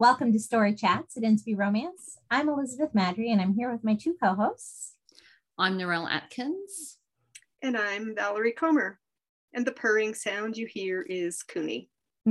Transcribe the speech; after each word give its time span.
Welcome 0.00 0.32
to 0.32 0.38
Story 0.38 0.74
Chats 0.74 1.18
at 1.18 1.24
Inspy 1.24 1.54
Romance. 1.54 2.16
I'm 2.30 2.48
Elizabeth 2.48 2.94
Maddrey, 2.94 3.32
and 3.32 3.38
I'm 3.38 3.52
here 3.52 3.70
with 3.70 3.84
my 3.84 3.94
two 3.94 4.16
co 4.18 4.32
hosts. 4.32 4.94
I'm 5.58 5.76
Narelle 5.76 6.10
Atkins. 6.10 6.96
And 7.60 7.76
I'm 7.76 8.14
Valerie 8.14 8.52
Comer. 8.52 8.98
And 9.52 9.66
the 9.66 9.72
purring 9.72 10.14
sound 10.14 10.56
you 10.56 10.66
hear 10.66 11.02
is 11.02 11.42
Cooney. 11.42 11.90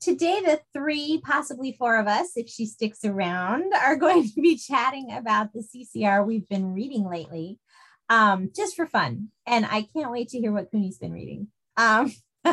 Today, 0.00 0.40
the 0.44 0.60
three, 0.72 1.22
possibly 1.24 1.76
four 1.78 1.96
of 1.96 2.08
us, 2.08 2.32
if 2.34 2.48
she 2.48 2.66
sticks 2.66 3.04
around, 3.04 3.72
are 3.80 3.94
going 3.94 4.28
to 4.28 4.40
be 4.42 4.56
chatting 4.68 5.12
about 5.12 5.52
the 5.52 5.62
CCR 5.62 6.26
we've 6.26 6.48
been 6.48 6.74
reading 6.74 7.08
lately, 7.08 7.60
um, 8.08 8.50
just 8.52 8.74
for 8.74 8.88
fun. 8.88 9.28
And 9.46 9.64
I 9.64 9.86
can't 9.94 10.10
wait 10.10 10.30
to 10.30 10.40
hear 10.40 10.50
what 10.50 10.72
Cooney's 10.72 10.98
been 10.98 11.12
reading. 11.12 11.46
Um, 11.76 12.12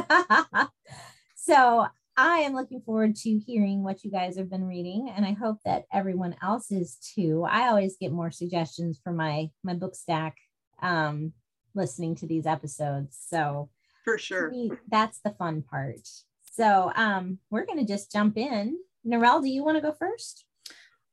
so 1.35 1.87
I 2.19 2.39
am 2.39 2.53
looking 2.53 2.81
forward 2.81 3.15
to 3.17 3.37
hearing 3.37 3.81
what 3.81 4.03
you 4.03 4.11
guys 4.11 4.35
have 4.35 4.49
been 4.49 4.67
reading, 4.67 5.09
and 5.15 5.25
I 5.25 5.31
hope 5.31 5.59
that 5.63 5.85
everyone 5.93 6.35
else 6.43 6.69
is 6.69 6.97
too. 7.15 7.45
I 7.49 7.69
always 7.69 7.95
get 7.95 8.11
more 8.11 8.29
suggestions 8.29 8.99
for 9.01 9.13
my 9.13 9.51
my 9.63 9.73
book 9.73 9.95
stack 9.95 10.35
um, 10.81 11.31
listening 11.75 12.15
to 12.15 12.27
these 12.27 12.45
episodes. 12.45 13.17
So 13.29 13.69
for 14.03 14.17
sure, 14.17 14.51
me, 14.51 14.69
that's 14.89 15.21
the 15.21 15.29
fun 15.29 15.61
part. 15.61 16.05
So 16.51 16.91
um, 16.93 17.39
we're 17.49 17.65
going 17.65 17.79
to 17.79 17.89
just 17.89 18.11
jump 18.11 18.37
in. 18.37 18.77
Narelle, 19.07 19.41
do 19.41 19.47
you 19.47 19.63
want 19.63 19.77
to 19.77 19.81
go 19.81 19.93
first? 19.93 20.43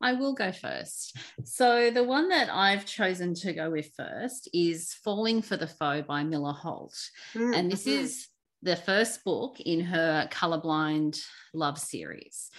I 0.01 0.15
will 0.15 0.35
go 0.35 0.51
first. 0.51 1.17
So, 1.45 1.91
the 1.91 2.05
one 2.05 2.29
that 2.29 2.51
I've 2.53 2.85
chosen 2.85 3.33
to 3.37 3.55
go 3.55 3.71
with 3.71 3.93
first 3.97 4.47
is 4.53 4.93
Falling 4.93 5.41
for 5.41 5.57
the 5.57 5.69
Foe 5.69 6.03
by 6.03 6.23
Mila 6.23 6.53
Holt. 6.53 6.99
Mm-hmm. 7.33 7.55
And 7.55 7.73
this 7.73 7.87
is 7.87 8.29
the 8.63 8.77
first 8.77 9.25
book 9.25 9.61
in 9.61 9.81
her 9.81 10.29
Colorblind 10.31 11.21
Love 11.55 11.79
series. 11.79 12.51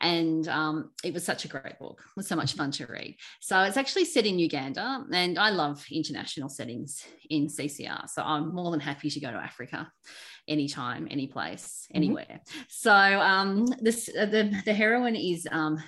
And 0.00 0.46
um, 0.48 0.90
it 1.04 1.14
was 1.14 1.24
such 1.24 1.44
a 1.44 1.48
great 1.48 1.78
book. 1.78 2.00
It 2.00 2.16
was 2.16 2.28
so 2.28 2.36
much 2.36 2.54
fun 2.54 2.72
to 2.72 2.86
read. 2.86 3.16
So 3.40 3.62
it's 3.62 3.76
actually 3.76 4.04
set 4.04 4.26
in 4.26 4.38
Uganda, 4.38 5.04
and 5.12 5.38
I 5.38 5.50
love 5.50 5.84
international 5.90 6.48
settings 6.48 7.04
in 7.30 7.46
CCR. 7.46 8.08
So 8.10 8.22
I'm 8.22 8.54
more 8.54 8.70
than 8.72 8.80
happy 8.80 9.08
to 9.08 9.20
go 9.20 9.30
to 9.30 9.36
Africa 9.38 9.90
anytime, 10.48 11.06
any 11.10 11.26
place, 11.26 11.86
mm-hmm. 11.86 11.96
anywhere. 11.96 12.40
So 12.68 12.92
um, 12.92 13.66
this 13.80 14.10
uh, 14.18 14.26
the 14.26 14.52
the 14.64 14.74
heroine 14.74 15.16
is 15.16 15.46
um, 15.50 15.82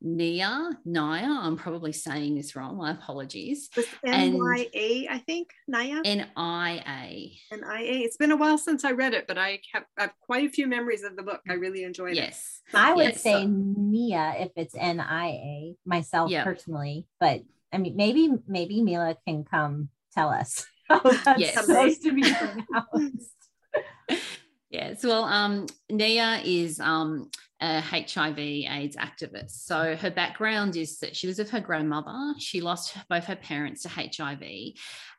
Nia, 0.00 0.70
Naya. 0.84 1.40
I'm 1.42 1.56
probably 1.56 1.92
saying 1.92 2.36
this 2.36 2.54
wrong. 2.54 2.76
My 2.76 2.92
apologies. 2.92 3.68
N 4.04 4.38
Y 4.38 4.66
A, 4.72 5.08
I 5.10 5.18
think. 5.18 5.50
Naya. 5.66 6.00
N 6.04 6.28
I 6.36 6.82
A. 6.86 7.54
N 7.54 7.64
I 7.64 7.82
A. 7.82 7.98
It's 8.00 8.16
been 8.16 8.30
a 8.30 8.36
while 8.36 8.58
since 8.58 8.84
I 8.84 8.92
read 8.92 9.14
it, 9.14 9.26
but 9.26 9.38
I 9.38 9.60
have, 9.72 9.84
I 9.98 10.02
have 10.02 10.12
quite 10.20 10.48
a 10.48 10.52
few 10.52 10.68
memories 10.68 11.02
of 11.02 11.16
the 11.16 11.22
book. 11.22 11.40
I 11.48 11.54
really 11.54 11.82
enjoyed 11.82 12.14
yes. 12.14 12.60
it. 12.68 12.72
Yes. 12.72 12.82
I 12.82 12.92
would 12.92 13.04
yes. 13.06 13.22
say 13.22 13.46
Nia 13.46 14.34
if 14.38 14.50
it's 14.54 14.74
N 14.76 15.00
I 15.00 15.26
A 15.26 15.76
myself 15.84 16.30
yep. 16.30 16.44
personally, 16.44 17.06
but 17.18 17.42
I 17.72 17.78
mean 17.78 17.96
maybe 17.96 18.30
maybe 18.46 18.82
Mila 18.82 19.16
can 19.26 19.44
come 19.44 19.88
tell 20.14 20.28
us 20.28 20.64
how 20.88 21.00
that's 21.00 21.40
yes. 21.40 21.66
supposed 21.66 22.02
to 22.02 22.12
be 22.12 22.22
pronounced. 22.22 23.34
yes. 24.70 25.02
Well, 25.02 25.24
um, 25.24 25.66
Nia 25.90 26.40
is 26.44 26.78
um 26.78 27.30
a 27.60 27.80
HIV 27.80 28.38
AIDS 28.38 28.96
activist. 28.96 29.66
So 29.66 29.96
her 29.96 30.10
background 30.10 30.76
is 30.76 30.98
that 31.00 31.16
she 31.16 31.26
was 31.26 31.38
with 31.38 31.50
her 31.50 31.60
grandmother. 31.60 32.34
She 32.38 32.60
lost 32.60 32.96
both 33.08 33.24
her 33.24 33.36
parents 33.36 33.82
to 33.82 33.88
HIV. 33.88 34.74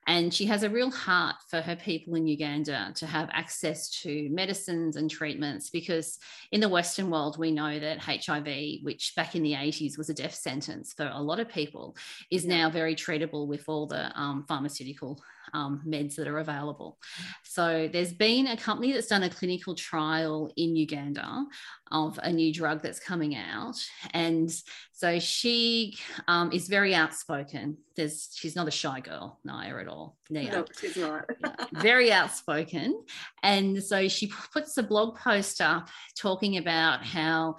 And 0.07 0.33
she 0.33 0.45
has 0.45 0.63
a 0.63 0.69
real 0.69 0.89
heart 0.89 1.35
for 1.49 1.61
her 1.61 1.75
people 1.75 2.15
in 2.15 2.25
Uganda 2.25 2.91
to 2.95 3.05
have 3.05 3.29
access 3.31 3.89
to 4.01 4.27
medicines 4.31 4.95
and 4.95 5.09
treatments 5.09 5.69
because 5.69 6.17
in 6.51 6.61
the 6.61 6.69
Western 6.69 7.11
world, 7.11 7.37
we 7.37 7.51
know 7.51 7.77
that 7.79 7.99
HIV, 7.99 8.81
which 8.81 9.13
back 9.15 9.35
in 9.35 9.43
the 9.43 9.53
80s 9.53 9.97
was 9.97 10.09
a 10.09 10.13
death 10.13 10.33
sentence 10.33 10.93
for 10.93 11.11
a 11.13 11.21
lot 11.21 11.39
of 11.39 11.47
people, 11.47 11.95
is 12.31 12.45
now 12.45 12.71
very 12.71 12.95
treatable 12.95 13.45
with 13.45 13.65
all 13.67 13.85
the 13.85 14.17
um, 14.19 14.45
pharmaceutical 14.47 15.21
um, 15.53 15.81
meds 15.87 16.15
that 16.15 16.27
are 16.27 16.39
available. 16.39 16.97
So 17.43 17.89
there's 17.91 18.13
been 18.13 18.47
a 18.47 18.57
company 18.57 18.93
that's 18.93 19.07
done 19.07 19.23
a 19.23 19.29
clinical 19.29 19.75
trial 19.75 20.51
in 20.55 20.75
Uganda 20.75 21.45
of 21.91 22.19
a 22.21 22.31
new 22.31 22.53
drug 22.53 22.81
that's 22.81 22.99
coming 22.99 23.35
out. 23.35 23.75
And 24.13 24.51
so 24.91 25.19
she 25.19 25.97
um, 26.27 26.51
is 26.51 26.67
very 26.67 26.93
outspoken. 26.93 27.77
There's 27.95 28.29
she's 28.33 28.55
not 28.55 28.67
a 28.67 28.71
shy 28.71 28.99
girl, 28.99 29.39
Naya 29.43 29.77
at 29.77 29.87
all. 29.87 30.17
Nia. 30.29 30.51
No, 30.51 30.65
she's 30.79 30.97
not. 30.97 31.25
very 31.73 32.11
outspoken. 32.11 33.03
And 33.43 33.81
so 33.81 34.07
she 34.07 34.31
puts 34.53 34.77
a 34.77 34.83
blog 34.83 35.17
post 35.17 35.61
up 35.61 35.89
talking 36.15 36.57
about 36.57 37.03
how 37.03 37.57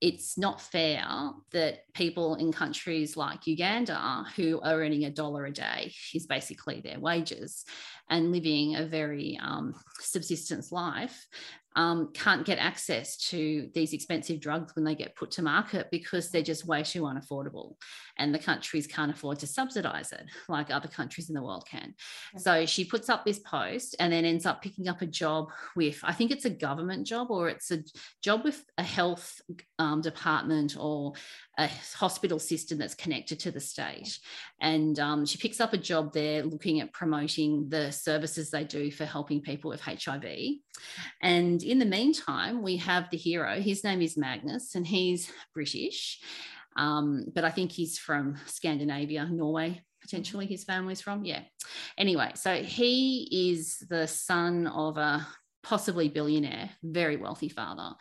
it's 0.00 0.38
not 0.38 0.60
fair 0.60 1.04
that 1.52 1.92
people 1.92 2.36
in 2.36 2.52
countries 2.52 3.16
like 3.16 3.46
Uganda 3.46 4.24
who 4.34 4.60
are 4.60 4.74
earning 4.74 5.04
a 5.04 5.10
dollar 5.10 5.44
a 5.44 5.52
day 5.52 5.92
is 6.14 6.26
basically 6.26 6.80
their 6.80 6.98
wages 6.98 7.64
and 8.10 8.32
living 8.32 8.76
a 8.76 8.84
very 8.84 9.38
um, 9.42 9.74
subsistence 10.00 10.72
life 10.72 11.26
um, 11.76 12.10
can't 12.12 12.44
get 12.44 12.58
access 12.58 13.16
to 13.16 13.70
these 13.74 13.92
expensive 13.92 14.40
drugs 14.40 14.74
when 14.74 14.84
they 14.84 14.94
get 14.94 15.14
put 15.14 15.30
to 15.32 15.42
market 15.42 15.88
because 15.92 16.30
they're 16.30 16.42
just 16.42 16.66
way 16.66 16.82
too 16.82 17.02
unaffordable 17.02 17.76
and 18.18 18.34
the 18.34 18.38
countries 18.38 18.88
can't 18.88 19.12
afford 19.12 19.38
to 19.38 19.46
subsidize 19.46 20.10
it 20.12 20.24
like 20.48 20.70
other 20.70 20.88
countries 20.88 21.28
in 21.28 21.34
the 21.34 21.42
world 21.42 21.64
can. 21.70 21.94
So 22.36 22.66
she 22.66 22.84
puts 22.84 23.08
up 23.08 23.24
this 23.24 23.38
post 23.38 23.94
and 24.00 24.12
then 24.12 24.24
ends 24.24 24.46
up 24.46 24.62
picking 24.62 24.88
up 24.88 25.00
a 25.00 25.06
job 25.06 25.50
with, 25.76 26.00
I 26.02 26.12
think 26.12 26.32
it's 26.32 26.44
a 26.44 26.50
government 26.50 27.06
job 27.06 27.30
or 27.30 27.48
it's 27.48 27.70
a 27.70 27.84
job 28.22 28.44
with 28.44 28.64
a 28.76 28.82
health 28.82 29.40
um, 29.78 30.00
department 30.00 30.76
or 30.78 31.12
a 31.56 31.68
hospital 31.94 32.38
system 32.38 32.78
that's 32.78 32.94
connected 32.94 33.38
to 33.40 33.50
the 33.50 33.60
state. 33.60 34.18
And 34.60 34.98
um, 34.98 35.24
she 35.24 35.38
picks 35.38 35.60
up 35.60 35.72
a 35.72 35.78
job 35.78 36.12
there 36.12 36.42
looking 36.42 36.80
at 36.80 36.92
promoting 36.92 37.68
the 37.68 37.92
services 38.02 38.50
they 38.50 38.64
do 38.64 38.90
for 38.90 39.04
helping 39.04 39.40
people 39.40 39.70
with 39.70 39.80
HIV. 39.80 40.24
And 41.22 41.62
in 41.62 41.78
the 41.78 41.84
meantime, 41.84 42.62
we 42.62 42.76
have 42.78 43.10
the 43.10 43.16
hero. 43.16 43.60
His 43.60 43.84
name 43.84 44.02
is 44.02 44.16
Magnus, 44.16 44.74
and 44.74 44.86
he's 44.86 45.30
British. 45.54 46.20
Um, 46.76 47.26
but 47.34 47.44
I 47.44 47.50
think 47.50 47.72
he's 47.72 47.98
from 47.98 48.36
Scandinavia, 48.46 49.26
Norway, 49.26 49.82
potentially 50.00 50.46
his 50.46 50.64
family's 50.64 51.00
from. 51.00 51.24
Yeah. 51.24 51.42
Anyway, 51.98 52.32
so 52.34 52.62
he 52.62 53.50
is 53.50 53.78
the 53.88 54.06
son 54.06 54.66
of 54.66 54.96
a 54.96 55.26
possibly 55.62 56.08
billionaire, 56.08 56.70
very 56.82 57.16
wealthy 57.16 57.48
father. 57.48 57.94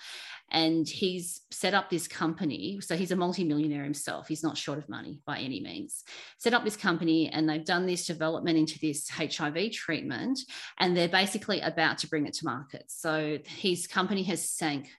And 0.51 0.87
he's 0.87 1.41
set 1.51 1.73
up 1.73 1.89
this 1.89 2.07
company. 2.07 2.79
So 2.81 2.95
he's 2.95 3.11
a 3.11 3.15
multimillionaire 3.15 3.83
himself. 3.83 4.27
He's 4.27 4.43
not 4.43 4.57
short 4.57 4.79
of 4.79 4.89
money 4.89 5.19
by 5.25 5.39
any 5.39 5.59
means. 5.59 6.03
Set 6.37 6.53
up 6.53 6.63
this 6.63 6.77
company 6.77 7.29
and 7.29 7.47
they've 7.47 7.65
done 7.65 7.85
this 7.85 8.07
development 8.07 8.57
into 8.57 8.79
this 8.79 9.09
HIV 9.09 9.71
treatment. 9.71 10.39
And 10.79 10.95
they're 10.95 11.07
basically 11.07 11.61
about 11.61 11.99
to 11.99 12.07
bring 12.07 12.25
it 12.25 12.33
to 12.35 12.45
market. 12.45 12.85
So 12.87 13.37
his 13.45 13.87
company 13.87 14.23
has 14.23 14.49
sank 14.49 14.89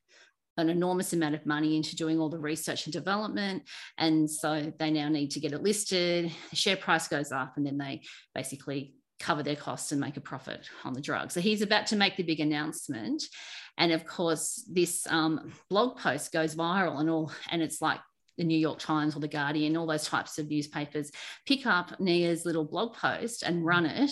an 0.57 0.69
enormous 0.69 1.13
amount 1.13 1.35
of 1.35 1.47
money 1.47 1.77
into 1.77 1.97
doing 1.97 2.19
all 2.19 2.29
the 2.29 2.39
research 2.39 2.87
and 2.87 2.93
development. 2.93 3.63
And 3.99 4.31
so 4.31 4.73
they 4.79 4.91
now 4.91 5.09
need 5.09 5.31
to 5.33 5.41
get 5.41 5.53
it 5.53 5.63
listed. 5.63 6.31
The 6.51 6.57
share 6.57 6.77
price 6.77 7.09
goes 7.09 7.33
up, 7.33 7.55
and 7.57 7.67
then 7.67 7.79
they 7.79 8.03
basically 8.35 8.95
cover 9.21 9.43
their 9.43 9.57
costs 9.57 9.93
and 9.93 10.01
make 10.01 10.17
a 10.17 10.21
profit 10.21 10.69
on 10.85 10.95
the 10.95 11.01
drug. 11.01 11.31
So 11.31 11.41
he's 11.41 11.63
about 11.63 11.87
to 11.89 11.97
make 11.97 12.17
the 12.17 12.23
big 12.23 12.41
announcement. 12.41 13.23
And 13.79 13.93
of 13.93 14.05
course, 14.05 14.67
this 14.69 15.07
um, 15.09 15.53
blog 15.69 15.99
post 15.99 16.33
goes 16.33 16.57
viral 16.57 17.01
and 17.01 17.09
all, 17.09 17.31
and 17.51 17.63
it's 17.63 17.81
like 17.81 18.01
the 18.41 18.45
New 18.45 18.59
York 18.59 18.79
Times 18.79 19.15
or 19.15 19.21
the 19.21 19.29
Guardian, 19.29 19.77
all 19.77 19.87
those 19.87 20.07
types 20.07 20.39
of 20.39 20.49
newspapers, 20.49 21.13
pick 21.47 21.67
up 21.67 22.01
Nia's 22.01 22.47
little 22.47 22.65
blog 22.65 22.95
post 22.95 23.43
and 23.43 23.67
run 23.67 23.85
it. 23.85 24.11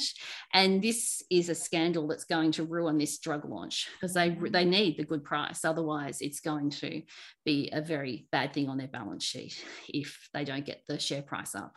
And 0.52 0.82
this 0.82 1.22
is 1.30 1.48
a 1.48 1.54
scandal 1.54 2.06
that's 2.06 2.24
going 2.24 2.52
to 2.52 2.64
ruin 2.64 2.98
this 2.98 3.18
drug 3.18 3.46
launch 3.46 3.88
because 3.94 4.12
they 4.12 4.36
they 4.50 4.66
need 4.66 4.98
the 4.98 5.04
good 5.04 5.24
price. 5.24 5.64
Otherwise, 5.64 6.20
it's 6.20 6.40
going 6.40 6.70
to 6.70 7.02
be 7.48 7.70
a 7.72 7.80
very 7.80 8.26
bad 8.32 8.52
thing 8.52 8.68
on 8.68 8.76
their 8.76 8.88
balance 8.88 9.24
sheet 9.24 9.64
if 9.88 10.28
they 10.34 10.44
don't 10.44 10.66
get 10.66 10.82
the 10.88 10.98
share 10.98 11.22
price 11.22 11.54
up. 11.54 11.74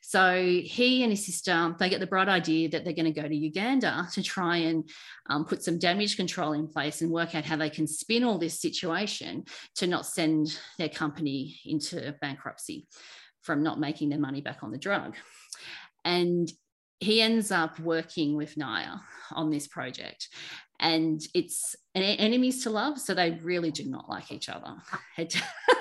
So 0.00 0.34
he 0.36 1.02
and 1.02 1.12
his 1.12 1.26
sister 1.26 1.76
they 1.78 1.88
get 1.88 2.00
the 2.00 2.06
bright 2.06 2.28
idea 2.28 2.70
that 2.70 2.84
they're 2.84 2.94
going 2.94 3.12
to 3.12 3.20
go 3.20 3.28
to 3.28 3.34
Uganda 3.34 4.08
to 4.14 4.22
try 4.22 4.56
and 4.56 4.88
um, 5.28 5.44
put 5.44 5.62
some 5.62 5.78
damage 5.78 6.16
control 6.16 6.52
in 6.52 6.66
place 6.66 7.02
and 7.02 7.10
work 7.10 7.34
out 7.34 7.44
how 7.44 7.56
they 7.56 7.70
can 7.70 7.86
spin 7.86 8.24
all 8.24 8.38
this 8.38 8.60
situation 8.60 9.44
to 9.76 9.86
not 9.86 10.06
send 10.06 10.58
their 10.78 10.88
company 10.88 11.60
into 11.66 11.92
into 11.92 12.12
bankruptcy 12.20 12.86
from 13.40 13.62
not 13.62 13.80
making 13.80 14.08
their 14.08 14.18
money 14.18 14.40
back 14.40 14.62
on 14.62 14.70
the 14.70 14.78
drug. 14.78 15.16
And 16.04 16.50
he 17.02 17.20
ends 17.20 17.50
up 17.50 17.80
working 17.80 18.36
with 18.36 18.56
Naya 18.56 18.96
on 19.32 19.50
this 19.50 19.66
project. 19.66 20.28
And 20.78 21.20
it's 21.34 21.76
enemies 21.94 22.64
to 22.64 22.70
love. 22.70 22.98
So 22.98 23.14
they 23.14 23.38
really 23.42 23.70
do 23.70 23.84
not 23.84 24.08
like 24.08 24.32
each 24.32 24.48
other. 24.48 24.74
and, 25.16 25.32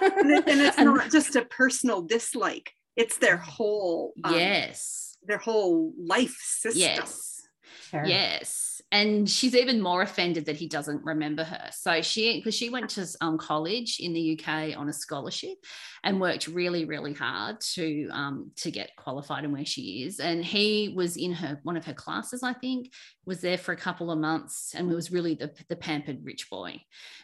it's 0.02 0.78
not 0.80 1.12
just 1.12 1.36
a 1.36 1.46
personal 1.46 2.02
dislike, 2.02 2.72
it's 2.96 3.18
their 3.18 3.38
whole 3.38 4.14
um, 4.24 4.36
yes, 4.36 5.18
their 5.24 5.38
whole 5.38 5.94
life 5.98 6.38
system. 6.42 6.82
Yes. 6.82 7.41
Sure. 7.90 8.06
Yes 8.06 8.72
and 8.92 9.30
she's 9.30 9.56
even 9.56 9.82
more 9.82 10.02
offended 10.02 10.46
that 10.46 10.58
he 10.58 10.68
doesn't 10.68 11.04
remember 11.06 11.46
her. 11.46 11.70
So 11.72 12.02
she, 12.02 12.38
because 12.38 12.56
she 12.56 12.70
went 12.70 12.90
to 12.92 13.08
um, 13.22 13.38
college 13.38 14.00
in 14.02 14.12
the 14.12 14.38
UK 14.38 14.78
on 14.78 14.90
a 14.90 14.94
scholarship, 14.94 15.58
and 16.04 16.20
worked 16.20 16.48
really, 16.48 16.86
really 16.86 17.14
hard 17.14 17.60
to 17.62 18.10
um, 18.12 18.52
to 18.58 18.72
get 18.72 18.96
qualified 18.96 19.44
and 19.44 19.54
where 19.54 19.66
she 19.66 20.04
is. 20.04 20.20
And 20.20 20.44
he 20.44 20.94
was 20.96 21.16
in 21.16 21.32
her 21.34 21.60
one 21.64 21.78
of 21.78 21.86
her 21.86 21.94
classes, 21.94 22.42
I 22.44 22.54
think, 22.54 22.92
was 23.26 23.42
there 23.42 23.58
for 23.58 23.72
a 23.72 23.78
couple 23.78 24.12
of 24.12 24.18
months, 24.18 24.74
and 24.76 24.90
was 24.90 25.12
really 25.12 25.36
the 25.36 25.52
the 25.70 25.76
pampered 25.76 26.26
rich 26.26 26.50
boy 26.50 26.82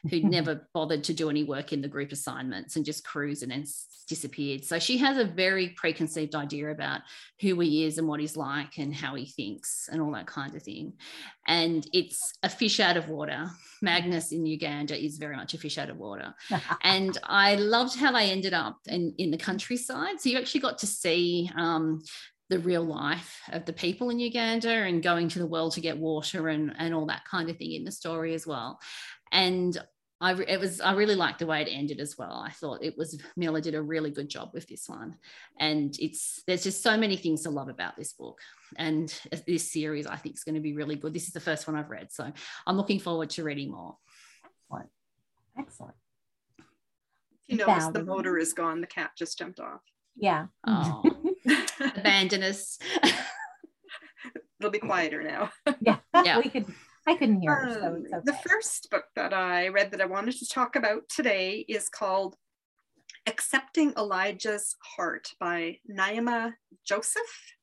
who'd 0.10 0.24
never 0.30 0.68
bothered 0.74 1.04
to 1.06 1.14
do 1.14 1.30
any 1.30 1.44
work 1.44 1.74
in 1.74 1.82
the 1.82 1.88
group 1.88 2.12
assignments 2.12 2.76
and 2.76 2.86
just 2.86 3.06
cruise 3.06 3.42
and 3.42 3.52
then 3.52 3.66
disappeared. 4.08 4.64
So 4.64 4.80
she 4.80 4.98
has 5.00 5.18
a 5.18 5.26
very 5.26 5.70
preconceived 5.70 6.36
idea 6.36 6.70
about 6.70 7.02
who 7.42 7.60
he 7.60 7.84
is 7.86 7.98
and 7.98 8.08
what 8.08 8.20
he's 8.20 8.38
like 8.38 8.78
and 8.78 8.94
how 8.96 9.16
he 9.16 9.26
thinks 9.26 9.90
and 9.92 10.02
all 10.02 10.12
that 10.12 10.28
kind 10.28 10.37
of 10.56 10.64
thing. 10.64 10.94
And 11.48 11.88
it's 11.94 12.34
a 12.44 12.50
fish 12.50 12.80
out 12.80 12.98
of 12.98 13.10
water. 13.10 13.50
Magnus 13.82 14.32
in 14.32 14.46
Uganda 14.46 14.98
is 14.98 15.18
very 15.18 15.36
much 15.36 15.54
a 15.54 15.58
fish 15.58 15.78
out 15.78 15.90
of 15.90 15.98
water. 15.98 16.34
and 16.84 17.18
I 17.24 17.56
loved 17.56 17.98
how 17.98 18.12
they 18.12 18.32
ended 18.32 18.54
up 18.54 18.78
in, 18.88 19.14
in 19.18 19.32
the 19.32 19.38
countryside. 19.38 20.20
So 20.20 20.30
you 20.30 20.38
actually 20.38 20.62
got 20.62 20.78
to 20.80 20.88
see 20.88 21.50
um, 21.56 22.02
the 22.50 22.60
real 22.60 22.84
life 22.84 23.42
of 23.52 23.66
the 23.66 23.74
people 23.74 24.10
in 24.10 24.20
Uganda 24.20 24.70
and 24.70 25.04
going 25.04 25.30
to 25.30 25.40
the 25.40 25.48
well 25.48 25.70
to 25.72 25.82
get 25.82 25.98
water 25.98 26.48
and, 26.50 26.74
and 26.78 26.94
all 26.94 27.08
that 27.08 27.26
kind 27.26 27.50
of 27.50 27.58
thing 27.58 27.74
in 27.74 27.84
the 27.84 27.92
story 27.92 28.34
as 28.34 28.48
well. 28.48 28.80
And 29.32 29.78
I 30.20 30.34
it 30.34 30.60
was 30.60 30.82
I 30.82 30.94
really 30.94 31.16
liked 31.16 31.40
the 31.40 31.46
way 31.46 31.62
it 31.62 31.70
ended 31.72 32.00
as 32.00 32.18
well. 32.18 32.44
I 32.46 32.52
thought 32.52 32.84
it 32.84 32.98
was 32.98 33.22
Mila 33.36 33.62
did 33.62 33.76
a 33.76 33.82
really 33.82 34.10
good 34.10 34.30
job 34.30 34.50
with 34.54 34.68
this 34.68 34.90
one, 34.90 35.16
and 35.60 35.96
it's 36.00 36.42
there's 36.48 36.64
just 36.64 36.82
so 36.82 36.98
many 36.98 37.16
things 37.16 37.44
to 37.44 37.52
love 37.52 37.70
about 37.70 37.96
this 37.96 38.14
book 38.14 38.40
and 38.78 39.14
this 39.46 39.72
series. 39.72 40.08
I 40.08 40.16
think 40.16 40.36
is 40.36 40.44
going 40.44 40.56
to 40.56 40.62
be 40.62 40.74
really 40.74 40.96
good. 40.96 41.14
This 41.14 41.28
is 41.28 41.34
the 41.34 41.40
first 41.40 41.68
one 41.68 41.76
I've 41.78 41.92
read, 41.92 42.12
so 42.12 42.32
I'm 42.66 42.78
looking 42.78 43.00
forward 43.00 43.30
to 43.32 43.44
reading 43.44 43.72
more. 43.72 43.98
Excellent, 44.72 44.90
excellent. 45.58 45.96
You 47.48 47.58
notice 47.58 47.88
the 47.88 48.04
motor 48.04 48.38
is 48.38 48.54
gone. 48.54 48.82
The 48.82 48.88
cat 48.88 49.12
just 49.18 49.38
jumped 49.38 49.60
off. 49.60 49.82
Yeah. 50.16 50.48
Oh, 50.66 51.04
abandon 51.80 52.44
us. 52.44 52.80
It'll 54.60 54.72
be 54.72 54.80
quieter 54.80 55.22
now. 55.22 55.52
yeah. 55.80 55.98
Yeah. 56.26 56.40
We 56.44 56.50
could 56.50 56.66
I 57.08 57.16
couldn't 57.16 57.42
hear 57.42 57.56
her. 57.56 57.74
So 57.74 57.88
Um, 57.88 58.04
okay. 58.14 58.22
The 58.26 58.50
first 58.50 58.90
book 58.92 59.06
that 59.16 59.34
I 59.34 59.70
read 59.70 59.92
that 59.92 60.02
I 60.02 60.06
wanted 60.06 60.36
to 60.38 60.48
talk 60.48 60.76
about 60.76 61.08
today 61.08 61.66
is 61.68 61.90
called 61.90 62.36
Accepting 63.26 63.94
Elijah's 63.98 64.76
Heart 64.84 65.30
by 65.40 65.80
Naima 65.90 66.54
Joseph. 66.86 67.54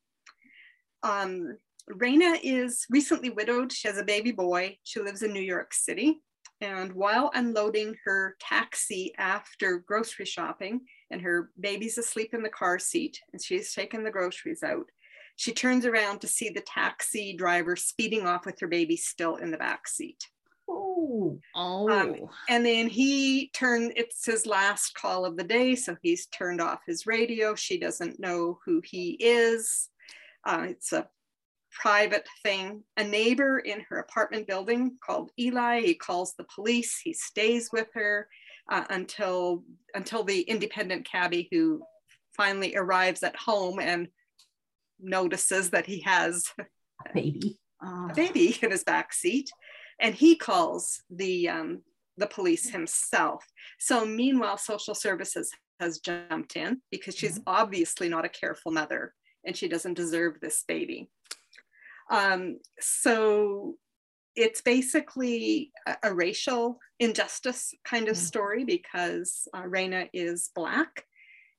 Um, 1.02 1.58
Raina 1.91 2.38
is 2.43 2.87
recently 2.88 3.29
widowed. 3.29 3.70
She 3.70 3.87
has 3.87 3.99
a 3.99 4.05
baby 4.05 4.32
boy. 4.32 4.79
She 4.85 5.00
lives 5.00 5.23
in 5.23 5.32
New 5.32 5.41
York 5.41 5.75
City. 5.75 6.23
And 6.62 6.94
while 6.94 7.31
unloading 7.35 7.94
her 8.05 8.37
taxi 8.41 9.12
after 9.19 9.81
grocery 9.81 10.25
shopping, 10.25 10.81
and 11.11 11.20
her 11.20 11.50
baby's 11.61 11.99
asleep 11.99 12.32
in 12.32 12.43
the 12.43 12.49
car 12.49 12.79
seat, 12.79 13.20
and 13.32 13.43
she's 13.43 13.75
taken 13.75 14.02
the 14.02 14.11
groceries 14.11 14.62
out, 14.62 14.87
she 15.36 15.52
turns 15.52 15.84
around 15.84 16.20
to 16.20 16.26
see 16.26 16.48
the 16.48 16.60
taxi 16.60 17.34
driver 17.36 17.76
speeding 17.76 18.26
off 18.26 18.46
with 18.46 18.60
her 18.60 18.69
baby 18.69 18.96
still 18.96 19.36
in 19.36 19.50
the 19.50 19.58
back 19.58 19.88
seat. 19.88 20.28
Ooh. 20.70 21.40
Oh, 21.54 21.90
Um, 21.90 22.16
And 22.48 22.64
then 22.64 22.88
he 22.88 23.48
turned, 23.48 23.92
it's 23.96 24.25
his 24.25 24.46
last 24.46 24.94
call 24.94 25.25
of 25.25 25.36
the 25.36 25.44
day. 25.44 25.75
So 25.75 25.96
he's 26.02 26.26
turned 26.26 26.60
off 26.60 26.81
his 26.86 27.06
radio. 27.06 27.54
She 27.54 27.78
doesn't 27.78 28.20
know 28.20 28.58
who 28.64 28.81
he 28.84 29.16
is. 29.20 29.90
Uh, 30.44 30.66
it's 30.70 30.92
a 30.92 31.08
private 31.70 32.26
thing. 32.42 32.82
A 32.96 33.04
neighbor 33.04 33.58
in 33.58 33.84
her 33.88 33.98
apartment 33.98 34.46
building 34.46 34.96
called 35.04 35.32
Eli, 35.38 35.81
he 35.81 35.94
calls 35.94 36.34
the 36.34 36.46
police. 36.54 37.00
He 37.02 37.12
stays 37.12 37.70
with 37.72 37.88
her 37.94 38.28
uh, 38.70 38.84
until, 38.90 39.64
until 39.94 40.22
the 40.25 40.42
independent 40.42 41.04
cabbie 41.06 41.48
who 41.50 41.82
finally 42.36 42.76
arrives 42.76 43.22
at 43.22 43.36
home 43.36 43.81
and 43.81 44.08
notices 45.00 45.70
that 45.70 45.87
he 45.87 46.00
has 46.00 46.46
a 46.58 47.12
Baby. 47.14 47.58
oh. 47.82 48.08
a 48.11 48.14
baby 48.14 48.56
in 48.62 48.70
his 48.70 48.85
back 48.85 49.12
seat, 49.12 49.50
and 50.00 50.14
he 50.14 50.37
calls 50.37 51.02
the 51.11 51.49
um, 51.49 51.82
the 52.17 52.26
police 52.26 52.70
himself. 52.70 53.44
So 53.79 54.05
meanwhile, 54.06 54.56
social 54.58 54.94
services 54.94 55.50
has 55.81 55.99
jumped 55.99 56.56
in 56.56 56.81
because 56.91 57.17
she's 57.17 57.41
obviously 57.46 58.08
not 58.08 58.25
a 58.25 58.29
careful 58.29 58.70
mother 58.70 59.12
and 59.44 59.56
she 59.56 59.67
doesn't 59.67 59.94
deserve 59.94 60.38
this 60.41 60.62
baby. 60.69 61.11
Um, 62.11 62.58
so 62.81 63.75
it's 64.37 64.62
basically 64.62 65.73
a, 65.87 65.96
a 66.05 66.14
racial 66.14 66.79
injustice 67.00 67.75
kind 67.85 68.08
of 68.08 68.17
Mm. 68.17 68.20
story 68.20 68.64
because 68.64 69.49
uh, 69.52 69.62
Raina 69.62 70.08
is 70.12 70.50
black. 70.55 71.05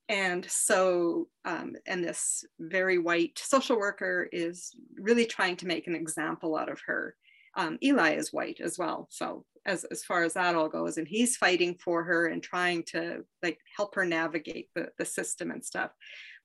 And 0.08 0.46
so, 0.50 1.28
um, 1.46 1.74
and 1.88 2.04
this 2.04 2.46
very 2.60 3.00
white 3.00 3.40
social 3.44 3.78
worker 3.78 4.30
is 4.32 4.76
really 4.98 5.26
trying 5.26 5.56
to 5.58 5.68
make 5.68 5.88
an 5.88 5.96
example 5.96 6.56
out 6.56 6.70
of 6.70 6.80
her. 6.86 7.16
Um, 7.58 7.78
Eli 7.82 8.16
is 8.16 8.34
white 8.34 8.60
as 8.62 8.78
well. 8.78 9.08
So 9.10 9.46
as, 9.66 9.84
as 9.86 10.04
far 10.04 10.24
as 10.24 10.34
that 10.34 10.56
all 10.56 10.70
goes, 10.70 10.98
and 10.98 11.08
he's 11.08 11.38
fighting 11.38 11.76
for 11.84 12.04
her 12.04 12.28
and 12.28 12.44
trying 12.44 12.84
to 12.88 13.24
like 13.42 13.58
help 13.76 13.96
her 13.96 14.06
navigate 14.06 14.70
the, 14.76 14.90
the 15.00 15.06
system 15.06 15.50
and 15.52 15.66
stuff. 15.66 15.92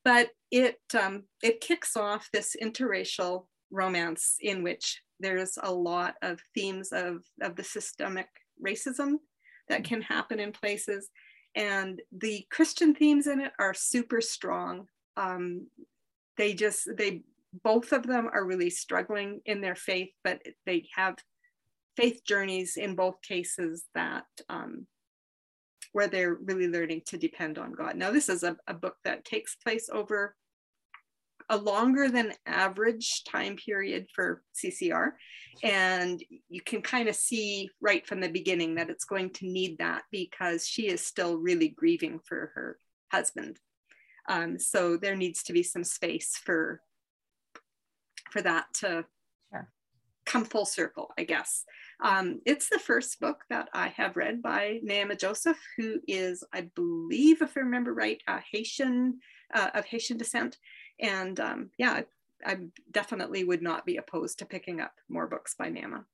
But 0.04 0.30
it, 0.50 0.78
um, 0.98 1.24
it 1.42 1.60
kicks 1.60 1.96
off 1.96 2.28
this 2.32 2.56
interracial 2.62 3.46
romance 3.70 4.36
in 4.40 4.62
which 4.62 5.02
there's 5.18 5.58
a 5.62 5.70
lot 5.70 6.14
of 6.22 6.40
themes 6.54 6.92
of, 6.92 7.22
of 7.42 7.56
the 7.56 7.64
systemic 7.64 8.28
racism 8.64 9.16
that 9.68 9.84
can 9.84 10.00
happen 10.00 10.40
in 10.40 10.52
places 10.52 11.10
and 11.55 12.00
the 12.12 12.47
christian 12.50 12.94
themes 12.94 13.26
in 13.26 13.41
it 13.41 13.52
are 13.58 13.75
super 13.75 14.20
strong. 14.20 14.87
Um, 15.17 15.67
they 16.37 16.55
just 16.55 16.88
they 16.97 17.23
both 17.64 17.93
of 17.93 18.06
them 18.06 18.29
are 18.32 18.44
really 18.44 18.70
struggling 18.70 19.41
in 19.44 19.61
their 19.61 19.75
faith 19.75 20.11
but 20.23 20.41
they 20.67 20.87
have 20.94 21.17
faith 21.97 22.23
journeys 22.25 22.76
in 22.76 22.94
both 22.94 23.20
cases 23.20 23.85
that 23.94 24.25
um, 24.49 24.87
where 25.93 26.08
they're 26.08 26.35
really 26.35 26.69
learning 26.69 27.02
to 27.06 27.19
depend 27.19 27.58
on 27.58 27.73
god. 27.73 27.97
Now 27.97 28.11
this 28.11 28.29
is 28.29 28.43
a, 28.43 28.56
a 28.67 28.75
book 28.75 28.97
that 29.04 29.25
takes 29.25 29.57
place 29.57 29.88
over 29.92 30.37
a 31.50 31.57
longer 31.57 32.09
than 32.09 32.33
average 32.47 33.25
time 33.25 33.57
period 33.57 34.07
for 34.14 34.42
CCR. 34.54 35.11
And 35.64 36.23
you 36.49 36.62
can 36.62 36.80
kind 36.80 37.09
of 37.09 37.16
see 37.16 37.69
right 37.80 38.07
from 38.07 38.21
the 38.21 38.28
beginning 38.28 38.76
that 38.76 38.88
it's 38.88 39.04
going 39.04 39.30
to 39.35 39.47
need 39.47 39.78
that 39.78 40.04
because 40.12 40.66
she 40.66 40.88
is 40.88 41.04
still 41.04 41.37
really 41.37 41.69
grieving 41.69 42.21
for 42.25 42.52
her 42.54 42.78
husband. 43.12 43.59
Um, 44.28 44.61
so 44.61 44.97
there 44.97 45.16
needs 45.16 45.42
to 45.45 45.52
be 45.52 45.64
some 45.64 45.85
space 45.85 46.37
for 46.37 46.80
for 48.30 48.40
that 48.42 48.66
to 48.75 49.04
Sure. 49.50 49.69
come 50.25 50.45
full 50.45 50.66
circle, 50.66 51.11
I 51.19 51.25
guess. 51.25 51.64
Um, 52.00 52.40
it's 52.47 52.69
the 52.69 52.78
first 52.78 53.19
book 53.19 53.40
that 53.50 53.69
I 53.75 53.88
have 53.88 54.16
read 54.16 54.40
by 54.40 54.78
Naima 54.87 55.19
Joseph, 55.19 55.59
who 55.76 56.00
is, 56.07 56.45
I 56.52 56.71
believe, 56.76 57.42
if 57.42 57.57
I 57.57 57.61
remember 57.61 57.92
right, 57.92 58.23
a 58.28 58.38
Haitian 58.52 59.19
uh, 59.52 59.71
of 59.75 59.85
Haitian 59.87 60.16
descent. 60.16 60.59
And 61.00 61.38
um, 61.40 61.71
yeah, 61.78 62.02
I, 62.45 62.59
definitely 62.90 63.45
would 63.45 63.62
not 63.62 63.87
be 63.87 63.97
opposed 63.97 64.38
to 64.38 64.47
picking 64.47 64.80
up 64.80 64.92
more 65.09 65.26
books 65.26 65.54
by 65.59 65.71
Naima. 65.71 66.04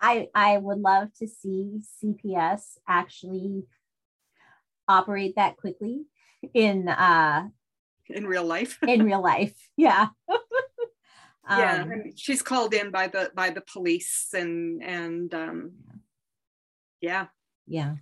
I 0.00 0.28
I 0.34 0.58
would 0.58 0.78
love 0.78 1.08
to 1.18 1.26
see 1.26 1.80
CPS 2.02 2.78
actually 2.86 3.64
operate 4.86 5.34
that 5.36 5.56
quickly 5.56 6.04
in 6.54 6.88
uh 6.88 7.48
In 8.08 8.26
real 8.26 8.44
life, 8.44 8.78
in 8.86 9.04
real 9.04 9.22
life. 9.22 9.56
Yeah. 9.76 10.08
yeah, 11.50 11.82
Um, 11.82 11.90
and 11.90 12.18
she's 12.18 12.42
called 12.42 12.74
in 12.74 12.90
by 12.90 13.08
the 13.08 13.30
by 13.34 13.50
the 13.50 13.62
police 13.62 14.28
and 14.34 14.82
and 14.82 15.34
um, 15.34 15.72
yeah. 17.00 17.26
yeah. 17.66 17.94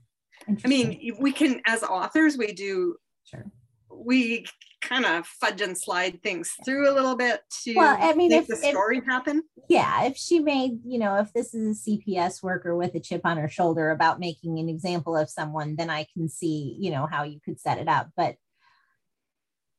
I 0.48 0.68
mean, 0.68 1.16
we 1.18 1.32
can 1.32 1.62
as 1.66 1.82
authors 1.82 2.36
we 2.36 2.52
do 2.52 2.96
sure. 3.24 3.50
We 3.96 4.44
kind 4.82 5.04
of 5.04 5.26
fudge 5.26 5.60
and 5.62 5.76
slide 5.76 6.22
things 6.22 6.52
through 6.64 6.88
a 6.88 6.94
little 6.94 7.16
bit 7.16 7.40
to 7.64 7.74
Well, 7.74 7.96
I 7.98 8.12
mean, 8.14 8.28
make 8.30 8.42
if- 8.42 8.46
the 8.48 8.54
if- 8.54 8.70
story 8.70 9.00
happen. 9.06 9.42
yeah 9.68 10.04
if 10.04 10.16
she 10.16 10.38
made 10.38 10.78
you 10.84 10.98
know 10.98 11.16
if 11.16 11.32
this 11.32 11.54
is 11.54 11.84
a 11.86 11.90
cps 11.90 12.42
worker 12.42 12.76
with 12.76 12.94
a 12.94 13.00
chip 13.00 13.22
on 13.24 13.36
her 13.36 13.48
shoulder 13.48 13.90
about 13.90 14.20
making 14.20 14.58
an 14.60 14.68
example 14.68 15.16
of 15.16 15.28
someone 15.28 15.74
then 15.76 15.90
i 15.90 16.06
can 16.14 16.28
see 16.28 16.76
you 16.78 16.90
know 16.92 17.06
how 17.10 17.24
you 17.24 17.40
could 17.44 17.58
set 17.58 17.78
it 17.78 17.88
up 17.88 18.08
but 18.16 18.36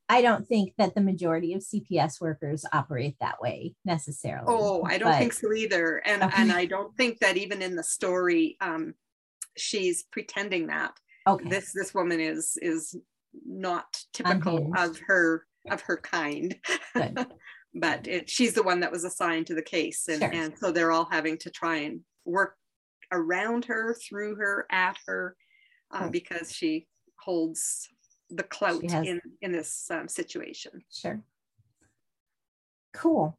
i 0.09 0.21
don't 0.21 0.45
think 0.47 0.73
that 0.77 0.93
the 0.95 0.99
majority 1.01 1.53
of 1.53 1.61
cps 1.61 2.19
workers 2.19 2.65
operate 2.73 3.15
that 3.21 3.39
way 3.41 3.75
necessarily 3.85 4.45
Oh, 4.49 4.83
I 4.83 4.97
don't 4.97 5.11
but- 5.11 5.19
think 5.19 5.33
so 5.33 5.53
either. 5.53 5.97
And 6.05 6.23
Okay. 6.23 6.41
and 6.41 6.51
I 6.51 6.65
don't 6.65 6.95
think 6.97 7.19
that 7.19 7.37
even 7.37 7.61
in 7.61 7.75
the 7.75 7.83
story, 7.83 8.57
um, 8.61 8.93
she's 9.55 10.03
pretending 10.11 10.67
that 10.67 10.93
okay 11.27 11.47
this 11.49 11.71
this 11.73 11.93
woman 11.93 12.19
is 12.19 12.57
is 12.61 12.95
not 13.45 13.85
typical 14.13 14.57
Unhinged. 14.57 14.79
of 14.79 14.99
her 15.07 15.45
of 15.69 15.81
her 15.81 15.97
kind. 15.97 16.55
But 17.79 18.07
it, 18.07 18.27
she's 18.27 18.53
the 18.53 18.63
one 18.63 18.79
that 18.79 18.91
was 18.91 19.03
assigned 19.03 19.45
to 19.47 19.53
the 19.53 19.61
case 19.61 20.07
and, 20.07 20.19
Sure. 20.19 20.31
and 20.33 20.57
so 20.57 20.71
they're 20.71 20.91
all 20.91 21.07
having 21.11 21.37
to 21.39 21.51
try 21.51 21.77
and 21.77 21.99
work 22.25 22.55
around 23.11 23.65
her 23.65 23.93
through 23.93 24.35
her 24.37 24.65
at 24.71 24.97
her 25.05 25.35
uh, 25.91 26.09
because 26.09 26.51
she 26.51 26.87
holds 27.19 27.87
the 28.31 28.41
clout 28.43 28.81
in 28.83 29.21
in 29.41 29.51
this 29.51 29.91
um, 29.91 30.07
situation 30.07 30.71
Sure. 30.91 31.21
Cool. 32.93 33.37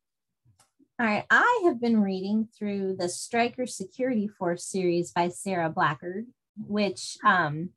All 1.01 1.07
right. 1.07 1.25
I 1.31 1.63
have 1.65 1.81
been 1.81 2.01
reading 2.01 2.49
through 2.57 2.97
the 2.99 3.09
Striker 3.09 3.67
Security 3.67 4.29
Force 4.29 4.65
series 4.65 5.11
by 5.13 5.29
Sarah 5.31 5.71
Blackard, 5.71 6.27
which 6.57 7.17
um, 7.25 7.71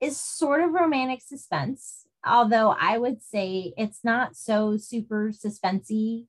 is 0.00 0.20
sort 0.20 0.62
of 0.62 0.72
romantic 0.72 1.22
suspense, 1.22 2.06
although 2.24 2.74
I 2.78 2.98
would 2.98 3.22
say 3.22 3.72
it's 3.76 4.00
not 4.04 4.36
so 4.36 4.76
super 4.76 5.30
suspensey 5.32 6.26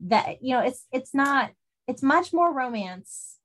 that 0.00 0.42
you 0.42 0.54
know 0.54 0.62
it's 0.62 0.86
it's 0.92 1.14
not 1.14 1.50
it's 1.86 2.02
much 2.02 2.32
more 2.32 2.52
romance 2.52 3.38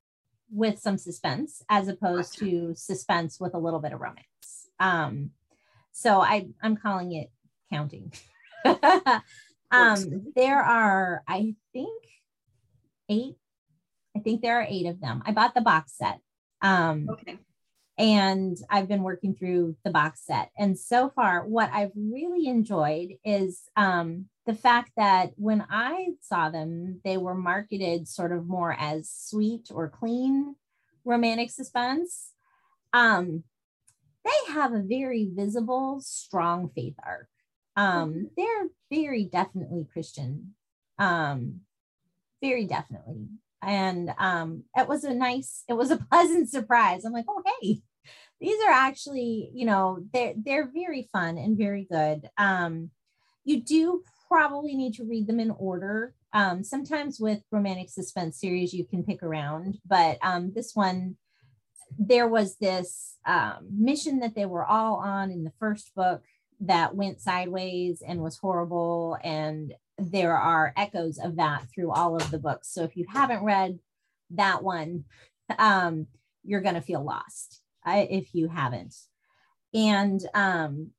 with 0.52 0.80
some 0.80 0.98
suspense 0.98 1.62
as 1.70 1.88
opposed 1.88 2.40
Gotcha. 2.40 2.52
to 2.52 2.76
suspense 2.76 3.40
with 3.40 3.54
a 3.54 3.58
little 3.58 3.80
bit 3.80 3.92
of 3.92 4.00
romance. 4.00 4.70
Um, 4.80 5.32
so 5.92 6.22
I 6.22 6.48
I'm 6.62 6.78
calling 6.78 7.14
it 7.14 7.32
counting. 7.72 8.14
um, 9.72 10.32
there 10.36 10.62
are 10.62 11.24
I 11.28 11.56
think 11.74 12.04
eight. 13.10 13.36
I 14.16 14.20
think 14.22 14.42
there 14.42 14.60
are 14.60 14.68
eight 14.68 14.86
of 14.86 15.02
them. 15.02 15.22
I 15.26 15.34
bought 15.34 15.56
the 15.56 15.62
box 15.62 15.98
set. 15.98 16.20
Um, 16.62 17.08
okay 17.10 17.38
and 17.98 18.58
I've 18.70 18.88
been 18.88 19.04
working 19.04 19.36
through 19.36 19.78
the 19.84 19.90
box 19.90 20.22
set. 20.26 20.52
And 20.58 20.78
so 20.78 21.10
far, 21.10 21.46
what 21.46 21.70
I've 21.74 21.94
really 21.96 22.48
enjoyed 22.48 23.18
is 23.24 23.62
um, 23.78 24.26
the 24.46 24.54
fact 24.54 24.92
that 24.98 25.32
when 25.38 25.66
I 25.70 26.10
saw 26.22 26.50
them, 26.50 27.00
they 27.06 27.18
were 27.18 27.36
marketed 27.36 28.08
sort 28.08 28.32
of 28.32 28.48
more 28.48 28.76
as 28.78 29.10
sweet 29.10 29.70
or 29.72 29.88
clean 29.88 30.56
romantic 31.06 31.52
suspense. 31.52 32.32
Um, 32.92 33.44
they 34.26 34.54
have 34.54 34.74
a 34.74 34.82
very 34.82 35.30
visible, 35.32 36.02
strong 36.02 36.70
faith 36.76 36.96
arc. 37.06 37.30
Um, 37.78 38.30
they're 38.36 38.70
very 38.90 39.26
definitely 39.26 39.86
Christian. 39.92 40.56
Um, 40.98 41.62
very 42.42 42.66
definitely 42.66 43.28
and 43.66 44.12
um 44.18 44.64
it 44.76 44.88
was 44.88 45.04
a 45.04 45.14
nice 45.14 45.64
it 45.68 45.74
was 45.74 45.92
a 45.92 45.98
pleasant 46.12 46.50
surprise. 46.50 47.06
I'm 47.06 47.14
like 47.14 47.26
oh 47.28 47.42
hey 47.62 47.82
these 48.40 48.62
are 48.66 48.72
actually 48.72 49.50
you 49.54 49.66
know 49.66 50.00
they're 50.14 50.34
they're 50.38 50.70
very 50.72 51.10
fun 51.12 51.38
and 51.38 51.58
very 51.58 51.88
good. 51.90 52.30
Um 52.38 52.92
you 53.44 53.62
do 53.62 54.04
probably 54.28 54.76
need 54.76 54.96
to 54.96 55.06
read 55.06 55.28
them 55.28 55.40
in 55.40 55.52
order. 55.52 56.14
Um 56.34 56.64
sometimes 56.64 57.20
with 57.20 57.42
romantic 57.52 57.90
suspense 57.90 58.40
series 58.40 58.74
you 58.74 58.86
can 58.86 59.04
pick 59.04 59.24
around 59.24 59.80
but 59.86 60.18
um 60.22 60.52
this 60.54 60.76
one 60.76 61.18
there 61.98 62.28
was 62.28 62.58
this 62.58 63.18
um, 63.26 63.68
mission 63.72 64.20
that 64.20 64.36
they 64.36 64.46
were 64.46 64.66
all 64.66 64.96
on 64.96 65.32
in 65.32 65.44
the 65.44 65.54
first 65.60 65.94
book 65.96 66.24
that 66.62 66.96
went 66.96 67.22
sideways 67.22 68.02
and 68.06 68.22
was 68.22 68.38
horrible 68.38 69.18
and 69.24 69.74
there 69.98 70.38
are 70.38 70.74
echoes 70.76 71.18
of 71.18 71.38
that 71.38 71.66
through 71.74 71.92
all 71.92 72.16
of 72.16 72.30
the 72.32 72.40
books. 72.40 72.70
So 72.70 72.84
if 72.84 72.98
you 72.98 73.06
haven't 73.08 73.44
read 73.44 73.80
that 74.32 74.64
one, 74.64 75.06
um, 75.58 76.08
you're 76.44 76.62
going 76.62 76.76
to 76.76 76.82
feel 76.82 77.04
lost 77.04 77.62
I, 77.84 78.00
if 78.10 78.34
you 78.34 78.48
haven't. 78.48 78.96
And 79.74 80.22
um, 80.34 80.92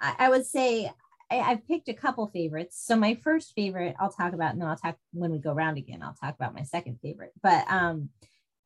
I, 0.00 0.14
I 0.18 0.28
would 0.28 0.46
say 0.46 0.90
I, 1.30 1.40
I've 1.40 1.66
picked 1.66 1.88
a 1.88 1.94
couple 1.94 2.26
favorites. 2.28 2.82
So 2.84 2.96
my 2.96 3.18
first 3.22 3.52
favorite 3.54 3.96
I'll 3.98 4.12
talk 4.12 4.32
about, 4.32 4.52
and 4.52 4.60
then 4.60 4.68
I'll 4.68 4.76
talk 4.76 4.96
when 5.12 5.32
we 5.32 5.38
go 5.38 5.52
around 5.52 5.78
again. 5.78 6.02
I'll 6.02 6.14
talk 6.14 6.34
about 6.34 6.54
my 6.54 6.62
second 6.62 6.98
favorite. 7.02 7.32
But 7.42 7.64
um, 7.70 8.10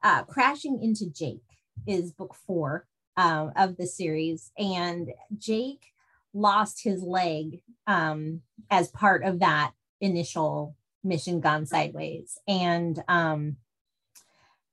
uh, 0.03 0.25
Crashing 0.25 0.83
into 0.83 1.11
Jake 1.11 1.43
is 1.87 2.13
book 2.13 2.35
four 2.47 2.87
um, 3.17 3.53
of 3.57 3.77
the 3.77 3.87
series, 3.87 4.51
and 4.59 5.11
Jake 5.37 5.85
lost 6.33 6.83
his 6.83 7.03
leg 7.03 7.63
um, 7.87 8.41
as 8.71 8.89
part 8.89 9.25
of 9.25 9.41
that 9.41 9.73
initial 10.01 10.77
mission 11.03 11.41
gone 11.41 11.67
sideways. 11.67 12.39
And 12.47 13.03
um, 13.09 13.57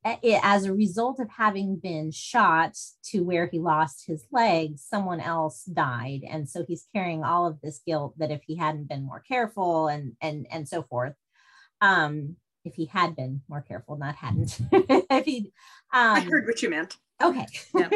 it, 0.06 0.40
as 0.44 0.66
a 0.66 0.74
result 0.74 1.20
of 1.20 1.30
having 1.30 1.78
been 1.78 2.12
shot 2.12 2.78
to 3.06 3.22
where 3.24 3.48
he 3.48 3.60
lost 3.60 4.06
his 4.06 4.26
leg, 4.32 4.78
someone 4.78 5.20
else 5.20 5.64
died. 5.64 6.22
And 6.30 6.50
so 6.50 6.64
he's 6.68 6.86
carrying 6.94 7.24
all 7.24 7.46
of 7.46 7.60
this 7.62 7.82
guilt 7.86 8.14
that 8.18 8.32
if 8.32 8.42
he 8.46 8.56
hadn't 8.56 8.90
been 8.90 9.04
more 9.04 9.24
careful 9.28 9.88
and 9.88 10.14
and 10.22 10.48
and 10.52 10.68
so 10.68 10.84
forth. 10.84 11.16
Um, 11.82 12.38
if 12.66 12.76
he 12.76 12.86
had 12.86 13.16
been 13.16 13.42
more 13.48 13.62
careful, 13.62 13.98
not 13.98 14.16
hadn't. 14.16 14.60
if 14.72 15.26
he 15.26 15.54
um 15.94 16.18
i 16.18 16.20
heard 16.20 16.46
what 16.46 16.62
you 16.62 16.70
meant 16.70 16.98
okay 17.24 17.46
Yep. 17.74 17.94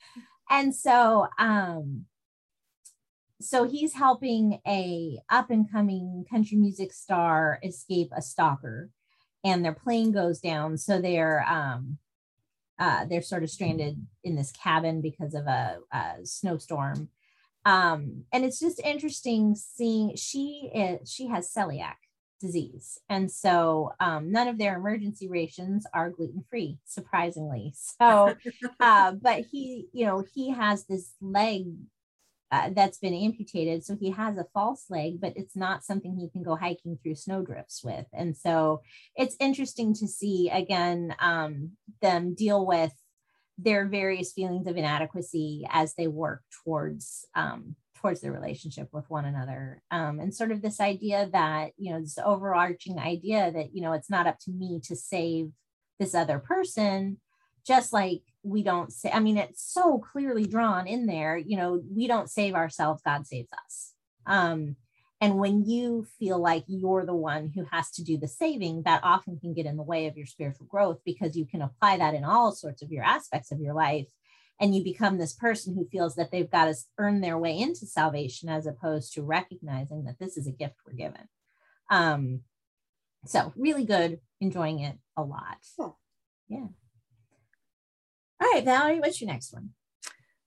and 0.50 0.74
so 0.74 1.28
um 1.38 2.06
so 3.46 3.64
he's 3.64 3.94
helping 3.94 4.60
a 4.66 5.18
up 5.30 5.50
and 5.50 5.70
coming 5.70 6.24
country 6.28 6.56
music 6.56 6.92
star 6.92 7.58
escape 7.62 8.10
a 8.16 8.20
stalker 8.20 8.90
and 9.44 9.64
their 9.64 9.74
plane 9.74 10.12
goes 10.12 10.40
down. 10.40 10.76
So 10.76 11.00
they're 11.00 11.44
um 11.48 11.98
uh 12.78 13.04
they're 13.06 13.22
sort 13.22 13.44
of 13.44 13.50
stranded 13.50 14.04
in 14.24 14.36
this 14.36 14.52
cabin 14.52 15.00
because 15.00 15.34
of 15.34 15.46
a, 15.46 15.78
a 15.92 16.14
snowstorm. 16.24 17.08
Um 17.64 18.24
and 18.32 18.44
it's 18.44 18.60
just 18.60 18.80
interesting 18.80 19.54
seeing 19.54 20.16
she 20.16 20.70
is 20.74 21.10
she 21.10 21.28
has 21.28 21.52
celiac 21.52 21.96
disease. 22.40 22.98
And 23.08 23.30
so 23.30 23.92
um, 23.98 24.30
none 24.30 24.46
of 24.46 24.58
their 24.58 24.76
emergency 24.76 25.26
rations 25.26 25.86
are 25.94 26.10
gluten 26.10 26.44
free 26.50 26.78
surprisingly. 26.84 27.72
So 27.74 28.34
uh, 28.80 29.12
but 29.12 29.46
he 29.50 29.86
you 29.92 30.06
know 30.06 30.24
he 30.34 30.50
has 30.50 30.84
this 30.86 31.14
leg 31.20 31.66
uh, 32.52 32.70
that's 32.74 32.98
been 32.98 33.14
amputated. 33.14 33.84
So 33.84 33.96
he 33.96 34.10
has 34.10 34.36
a 34.38 34.46
false 34.54 34.86
leg 34.88 35.20
but 35.20 35.32
it's 35.36 35.56
not 35.56 35.84
something 35.84 36.16
he 36.16 36.28
can 36.28 36.42
go 36.42 36.56
hiking 36.56 36.98
through 37.02 37.16
snowdrifts 37.16 37.82
with. 37.84 38.06
And 38.12 38.36
so 38.36 38.82
it's 39.16 39.36
interesting 39.40 39.94
to 39.94 40.06
see 40.06 40.50
again 40.50 41.14
um, 41.20 41.72
them 42.00 42.34
deal 42.34 42.64
with 42.64 42.92
their 43.58 43.86
various 43.86 44.32
feelings 44.32 44.66
of 44.66 44.76
inadequacy 44.76 45.66
as 45.70 45.94
they 45.94 46.08
work 46.08 46.42
towards 46.62 47.26
um, 47.34 47.76
towards 47.96 48.20
their 48.20 48.32
relationship 48.32 48.88
with 48.92 49.08
one 49.08 49.24
another. 49.24 49.82
Um, 49.90 50.20
and 50.20 50.34
sort 50.34 50.52
of 50.52 50.62
this 50.62 50.80
idea 50.80 51.28
that 51.32 51.72
you 51.76 51.92
know 51.92 52.00
this 52.00 52.18
overarching 52.22 52.98
idea 52.98 53.50
that 53.50 53.74
you 53.74 53.82
know 53.82 53.92
it's 53.92 54.10
not 54.10 54.26
up 54.26 54.38
to 54.40 54.50
me 54.50 54.80
to 54.84 54.94
save 54.94 55.50
this 55.98 56.14
other 56.14 56.38
person 56.38 57.18
just 57.66 57.92
like 57.92 58.22
we 58.46 58.62
don't 58.62 58.92
say 58.92 59.10
i 59.12 59.20
mean 59.20 59.36
it's 59.36 59.62
so 59.62 59.98
clearly 59.98 60.46
drawn 60.46 60.86
in 60.86 61.06
there 61.06 61.36
you 61.36 61.56
know 61.56 61.82
we 61.94 62.06
don't 62.06 62.30
save 62.30 62.54
ourselves 62.54 63.02
god 63.04 63.26
saves 63.26 63.48
us. 63.52 63.92
Um, 64.26 64.76
and 65.20 65.38
when 65.38 65.64
you 65.64 66.06
feel 66.18 66.38
like 66.38 66.64
you're 66.66 67.06
the 67.06 67.14
one 67.14 67.50
who 67.54 67.64
has 67.70 67.90
to 67.92 68.04
do 68.04 68.18
the 68.18 68.28
saving 68.28 68.82
that 68.82 69.00
often 69.02 69.38
can 69.38 69.54
get 69.54 69.64
in 69.64 69.76
the 69.76 69.82
way 69.82 70.06
of 70.06 70.16
your 70.16 70.26
spiritual 70.26 70.66
growth 70.66 70.98
because 71.04 71.36
you 71.36 71.46
can 71.46 71.62
apply 71.62 71.96
that 71.96 72.14
in 72.14 72.24
all 72.24 72.52
sorts 72.52 72.82
of 72.82 72.92
your 72.92 73.02
aspects 73.02 73.50
of 73.50 73.60
your 73.60 73.72
life. 73.72 74.08
And 74.60 74.74
you 74.74 74.82
become 74.84 75.18
this 75.18 75.34
person 75.34 75.74
who 75.74 75.88
feels 75.88 76.16
that 76.16 76.30
they've 76.30 76.50
got 76.50 76.66
to 76.66 76.74
earn 76.98 77.20
their 77.20 77.38
way 77.38 77.58
into 77.58 77.86
salvation 77.86 78.48
as 78.48 78.66
opposed 78.66 79.12
to 79.14 79.22
recognizing 79.22 80.04
that 80.04 80.18
this 80.18 80.36
is 80.36 80.46
a 80.46 80.52
gift 80.52 80.76
we're 80.86 80.94
given. 80.94 81.28
Um, 81.90 82.40
so 83.26 83.52
really 83.56 83.84
good 83.84 84.20
enjoying 84.40 84.80
it 84.80 84.98
a 85.16 85.22
lot. 85.22 85.58
Cool. 85.78 85.98
yeah 86.48 86.66
all 88.40 88.48
right 88.52 88.64
valerie 88.64 89.00
what's 89.00 89.20
your 89.20 89.30
next 89.30 89.52
one 89.52 89.70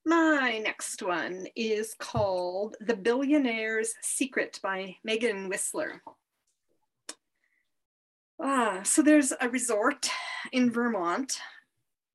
My 0.06 0.60
next 0.64 1.04
one 1.04 1.46
is 1.56 1.94
called 2.00 2.78
The 2.80 2.96
Billionaire's 2.96 3.94
Secret 4.02 4.60
by 4.64 4.96
Megan 5.04 5.50
Whistler. 5.50 6.02
Ah, 8.42 8.82
so 8.84 9.02
there's 9.02 9.34
a 9.40 9.50
resort 9.50 10.10
in 10.52 10.72
Vermont. 10.72 11.40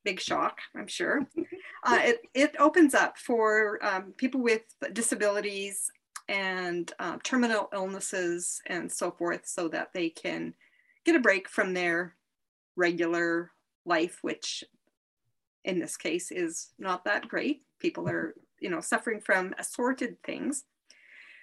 Big 0.02 0.21
shock, 0.21 0.59
I'm 0.76 0.88
sure. 0.88 1.26
Uh, 1.87 2.00
it, 2.00 2.21
it 2.33 2.57
opens 2.59 2.95
up 2.95 3.19
for 3.19 3.78
um, 3.85 4.14
people 4.16 4.40
with 4.40 4.62
disabilities 4.95 5.90
and 6.31 6.90
uh, 6.99 7.19
terminal 7.23 7.69
illnesses 7.75 8.62
and 8.66 8.90
so 8.90 9.11
forth 9.11 9.47
so 9.47 9.69
that 9.69 9.93
they 9.93 10.09
can 10.09 10.54
get 11.04 11.14
a 11.14 11.21
break 11.21 11.47
from 11.47 11.75
their 11.75 12.14
regular 12.75 13.50
life, 13.85 14.21
which 14.23 14.64
in 15.64 15.78
this 15.78 15.97
case 15.97 16.30
is 16.30 16.71
not 16.78 17.04
that 17.04 17.28
great. 17.28 17.62
People 17.78 18.09
are, 18.09 18.35
you 18.61 18.71
know, 18.71 18.80
suffering 18.80 19.21
from 19.21 19.54
assorted 19.59 20.16
things. 20.23 20.64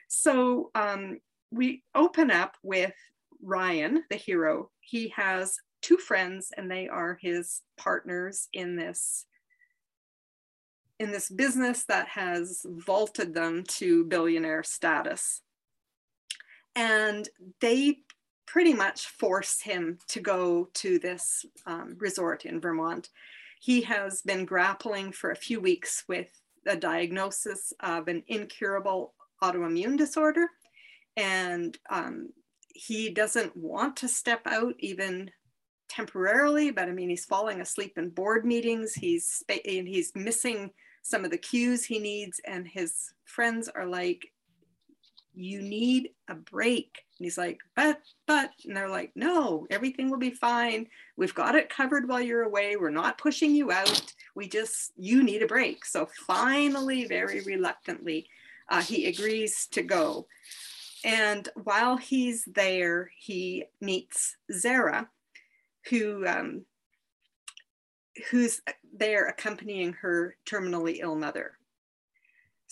So 0.08 0.72
um, 0.76 1.20
we 1.52 1.84
open 1.96 2.32
up 2.32 2.58
with 2.64 2.94
Ryan, 3.42 4.04
the 4.10 4.18
hero. 4.18 4.70
He 4.82 5.10
has 5.16 5.58
two 5.82 5.98
friends, 5.98 6.52
and 6.58 6.70
they 6.70 6.88
are 6.88 7.18
his 7.22 7.62
partners 7.78 8.48
in 8.54 8.76
this 8.76 9.26
in 11.00 11.12
this 11.12 11.30
business 11.30 11.84
that 11.86 12.08
has 12.08 12.64
vaulted 12.70 13.34
them 13.34 13.64
to 13.68 14.06
billionaire 14.06 14.64
status. 14.64 15.42
and 16.76 17.28
they 17.60 18.00
pretty 18.46 18.74
much 18.74 19.08
force 19.08 19.62
him 19.62 19.98
to 20.08 20.20
go 20.20 20.70
to 20.74 21.00
this 21.00 21.46
um, 21.66 21.96
resort 22.00 22.46
in 22.46 22.60
Vermont. 22.60 23.10
He 23.62 23.82
has 23.82 24.24
been 24.24 24.46
grappling 24.46 25.12
for 25.12 25.30
a 25.30 25.36
few 25.36 25.60
weeks 25.60 26.04
with 26.08 26.32
a 26.66 26.76
diagnosis 26.76 27.72
of 27.80 28.08
an 28.08 28.24
incurable 28.28 29.14
autoimmune 29.44 30.00
disorder. 30.00 30.48
And 31.16 31.78
um, 31.92 32.30
he 32.74 33.12
doesn't 33.12 33.56
want 33.56 33.98
to 33.98 34.08
step 34.08 34.42
out 34.48 34.74
even 34.80 35.30
temporarily, 35.90 36.72
but 36.72 36.90
I 36.90 36.92
mean, 36.92 37.10
he's 37.10 37.26
falling 37.26 37.62
asleep 37.62 38.00
in 38.00 38.10
board 38.10 38.48
meetings. 38.48 38.96
He's, 38.96 39.44
and 39.48 39.88
he's 39.88 40.12
missing 40.16 40.72
some 41.04 41.24
of 41.24 41.30
the 41.30 41.38
cues 41.38 41.86
he 41.86 42.00
needs. 42.00 42.42
And 42.48 42.68
his 42.68 43.14
friends 43.26 43.70
are 43.70 43.86
like, 43.86 44.31
you 45.34 45.62
need 45.62 46.10
a 46.28 46.36
break. 46.36 47.04
And 47.18 47.26
he's 47.26 47.38
like, 47.38 47.60
but, 47.76 48.00
but, 48.28 48.52
and 48.66 48.76
they're 48.76 48.90
like, 48.90 49.12
no, 49.16 49.68
everything 49.70 50.10
will 50.10 50.18
be 50.18 50.32
fine. 50.32 50.88
We've 51.16 51.36
got 51.36 51.56
it 51.56 51.70
covered 51.70 52.08
while 52.08 52.22
you're 52.22 52.44
away. 52.44 52.76
We're 52.76 52.90
not 52.90 53.18
pushing 53.18 53.56
you 53.56 53.72
out. 53.72 54.14
We 54.36 54.48
just, 54.48 54.92
you 54.98 55.24
need 55.24 55.42
a 55.42 55.48
break. 55.48 55.86
So 55.86 56.08
finally, 56.28 57.06
very 57.06 57.42
reluctantly, 57.42 58.28
uh, 58.70 58.82
he 58.82 59.08
agrees 59.08 59.68
to 59.72 59.84
go. 59.84 60.28
And 61.04 61.48
while 61.56 61.98
he's 61.98 62.44
there, 62.46 63.12
he 63.18 63.66
meets 63.80 64.36
Zara, 64.52 65.10
who 65.90 66.28
um, 66.28 66.66
who's 68.30 68.62
there 68.94 69.28
accompanying 69.28 69.94
her 69.94 70.36
terminally 70.46 71.00
ill 71.00 71.16
mother. 71.16 71.54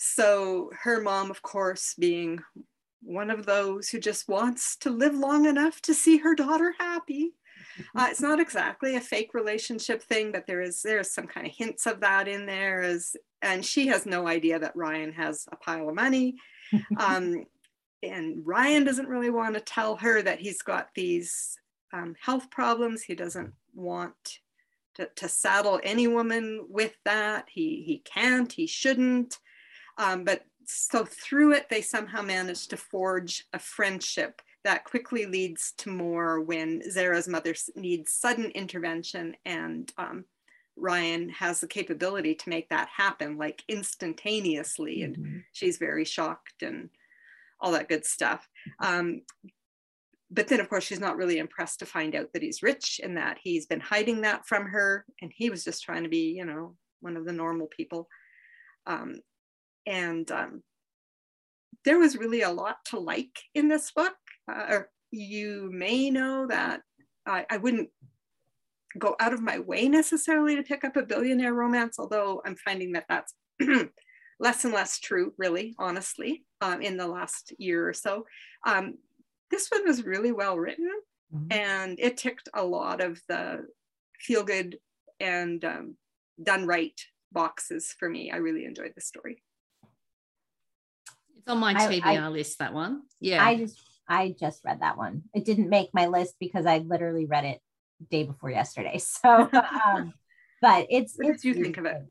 So 0.02 0.70
her 0.82 1.02
mom, 1.02 1.30
of 1.30 1.42
course, 1.42 1.94
being 1.98 2.40
one 3.02 3.30
of 3.30 3.44
those 3.44 3.90
who 3.90 4.00
just 4.00 4.30
wants 4.30 4.76
to 4.78 4.88
live 4.88 5.14
long 5.14 5.44
enough 5.44 5.82
to 5.82 5.92
see 5.92 6.16
her 6.16 6.34
daughter 6.34 6.74
happy. 6.78 7.34
Uh, 7.96 8.08
it's 8.10 8.20
not 8.20 8.40
exactly 8.40 8.96
a 8.96 9.00
fake 9.00 9.32
relationship 9.32 10.02
thing, 10.02 10.32
but 10.32 10.46
there 10.46 10.60
is 10.60 10.82
there's 10.82 11.12
some 11.12 11.26
kind 11.26 11.46
of 11.46 11.52
hints 11.52 11.86
of 11.86 12.00
that 12.00 12.26
in 12.26 12.44
there. 12.44 12.80
As 12.80 13.14
and 13.42 13.64
she 13.64 13.86
has 13.86 14.06
no 14.06 14.26
idea 14.26 14.58
that 14.58 14.74
Ryan 14.74 15.12
has 15.12 15.46
a 15.52 15.56
pile 15.56 15.88
of 15.88 15.94
money, 15.94 16.36
um, 16.98 17.44
and 18.02 18.44
Ryan 18.44 18.84
doesn't 18.84 19.08
really 19.08 19.30
want 19.30 19.54
to 19.54 19.60
tell 19.60 19.96
her 19.96 20.20
that 20.20 20.40
he's 20.40 20.62
got 20.62 20.88
these 20.94 21.58
um, 21.92 22.16
health 22.20 22.50
problems. 22.50 23.02
He 23.02 23.14
doesn't 23.14 23.52
want 23.72 24.38
to, 24.96 25.08
to, 25.16 25.28
saddle 25.28 25.80
any 25.82 26.08
woman 26.08 26.66
with 26.68 26.96
that. 27.04 27.46
He 27.52 27.82
he 27.86 27.98
can't. 27.98 28.52
He 28.52 28.66
shouldn't. 28.66 29.38
Um, 30.00 30.24
but 30.24 30.46
so 30.64 31.04
through 31.04 31.52
it, 31.52 31.68
they 31.68 31.82
somehow 31.82 32.22
manage 32.22 32.68
to 32.68 32.76
forge 32.76 33.44
a 33.52 33.58
friendship 33.58 34.40
that 34.64 34.84
quickly 34.84 35.26
leads 35.26 35.72
to 35.78 35.90
more 35.90 36.40
when 36.40 36.82
Zara's 36.90 37.28
mother 37.28 37.54
needs 37.76 38.12
sudden 38.12 38.46
intervention 38.52 39.36
and 39.44 39.92
um, 39.98 40.24
Ryan 40.76 41.28
has 41.28 41.60
the 41.60 41.66
capability 41.66 42.34
to 42.34 42.48
make 42.48 42.70
that 42.70 42.88
happen 42.94 43.36
like 43.36 43.62
instantaneously. 43.68 45.02
And 45.02 45.16
mm-hmm. 45.16 45.38
she's 45.52 45.76
very 45.76 46.06
shocked 46.06 46.62
and 46.62 46.88
all 47.60 47.72
that 47.72 47.88
good 47.88 48.06
stuff. 48.06 48.48
Um, 48.80 49.22
but 50.30 50.48
then, 50.48 50.60
of 50.60 50.70
course, 50.70 50.84
she's 50.84 51.00
not 51.00 51.16
really 51.16 51.38
impressed 51.38 51.80
to 51.80 51.86
find 51.86 52.14
out 52.14 52.32
that 52.32 52.42
he's 52.42 52.62
rich 52.62 53.00
and 53.02 53.16
that 53.18 53.38
he's 53.42 53.66
been 53.66 53.80
hiding 53.80 54.22
that 54.22 54.46
from 54.46 54.66
her. 54.66 55.04
And 55.20 55.30
he 55.34 55.50
was 55.50 55.62
just 55.64 55.82
trying 55.82 56.04
to 56.04 56.08
be, 56.08 56.32
you 56.36 56.46
know, 56.46 56.76
one 57.00 57.16
of 57.16 57.26
the 57.26 57.32
normal 57.32 57.66
people. 57.66 58.08
Um, 58.86 59.20
and 59.86 60.30
um, 60.30 60.62
there 61.84 61.98
was 61.98 62.16
really 62.16 62.42
a 62.42 62.50
lot 62.50 62.76
to 62.86 62.98
like 62.98 63.38
in 63.54 63.68
this 63.68 63.90
book. 63.92 64.14
Uh, 64.50 64.80
you 65.10 65.70
may 65.72 66.10
know 66.10 66.46
that 66.46 66.82
I, 67.26 67.46
I 67.50 67.56
wouldn't 67.56 67.90
go 68.98 69.16
out 69.20 69.32
of 69.32 69.42
my 69.42 69.58
way 69.58 69.88
necessarily 69.88 70.56
to 70.56 70.62
pick 70.62 70.84
up 70.84 70.96
a 70.96 71.02
billionaire 71.02 71.54
romance, 71.54 71.98
although 71.98 72.42
I'm 72.44 72.56
finding 72.56 72.92
that 72.92 73.06
that's 73.08 73.34
less 74.40 74.64
and 74.64 74.74
less 74.74 74.98
true, 74.98 75.32
really, 75.38 75.74
honestly, 75.78 76.44
um, 76.60 76.82
in 76.82 76.96
the 76.96 77.06
last 77.06 77.52
year 77.58 77.88
or 77.88 77.92
so. 77.92 78.26
Um, 78.66 78.98
this 79.50 79.68
one 79.68 79.86
was 79.86 80.04
really 80.04 80.32
well 80.32 80.56
written 80.58 80.90
mm-hmm. 81.34 81.52
and 81.52 81.98
it 82.00 82.16
ticked 82.16 82.48
a 82.54 82.64
lot 82.64 83.00
of 83.00 83.20
the 83.28 83.66
feel 84.18 84.44
good 84.44 84.78
and 85.18 85.64
um, 85.64 85.96
done 86.42 86.66
right 86.66 86.98
boxes 87.32 87.94
for 87.98 88.08
me. 88.08 88.30
I 88.30 88.36
really 88.36 88.64
enjoyed 88.64 88.92
the 88.94 89.00
story. 89.00 89.42
It's 91.40 91.50
on 91.50 91.58
my 91.58 91.74
TBR 91.74 92.04
I, 92.04 92.16
I, 92.16 92.28
list, 92.28 92.58
that 92.58 92.74
one. 92.74 93.02
Yeah. 93.20 93.44
I 93.44 93.56
just 93.56 93.78
I 94.08 94.34
just 94.38 94.64
read 94.64 94.80
that 94.80 94.98
one. 94.98 95.22
It 95.34 95.44
didn't 95.44 95.68
make 95.68 95.90
my 95.94 96.06
list 96.06 96.34
because 96.38 96.66
I 96.66 96.78
literally 96.78 97.26
read 97.26 97.44
it 97.44 97.60
day 98.10 98.24
before 98.24 98.50
yesterday. 98.50 98.98
So 99.22 99.48
um, 99.52 100.12
but 100.60 100.86
it's 100.90 101.14
what 101.16 101.30
it's 101.30 101.42
did 101.42 101.48
you 101.48 101.54
really 101.54 101.64
think 101.64 101.78
of 101.78 101.86
it? 101.86 102.02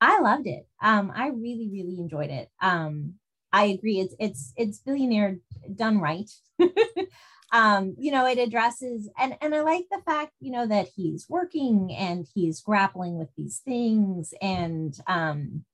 I 0.00 0.18
loved 0.20 0.46
it. 0.48 0.66
Um, 0.82 1.12
I 1.14 1.28
really, 1.28 1.70
really 1.72 1.98
enjoyed 1.98 2.30
it. 2.30 2.48
Um, 2.60 3.14
I 3.52 3.66
agree. 3.66 4.00
It's 4.00 4.14
it's 4.18 4.52
it's 4.56 4.78
billionaire 4.78 5.36
done 5.76 6.00
right. 6.00 6.28
um, 7.52 7.94
you 7.98 8.10
know, 8.10 8.26
it 8.26 8.38
addresses 8.38 9.08
and 9.18 9.36
and 9.40 9.54
I 9.54 9.60
like 9.60 9.84
the 9.90 10.02
fact, 10.04 10.32
you 10.40 10.50
know, 10.50 10.66
that 10.66 10.88
he's 10.96 11.26
working 11.28 11.94
and 11.96 12.26
he's 12.34 12.60
grappling 12.60 13.16
with 13.16 13.28
these 13.36 13.60
things 13.64 14.34
and 14.42 14.98
um 15.06 15.64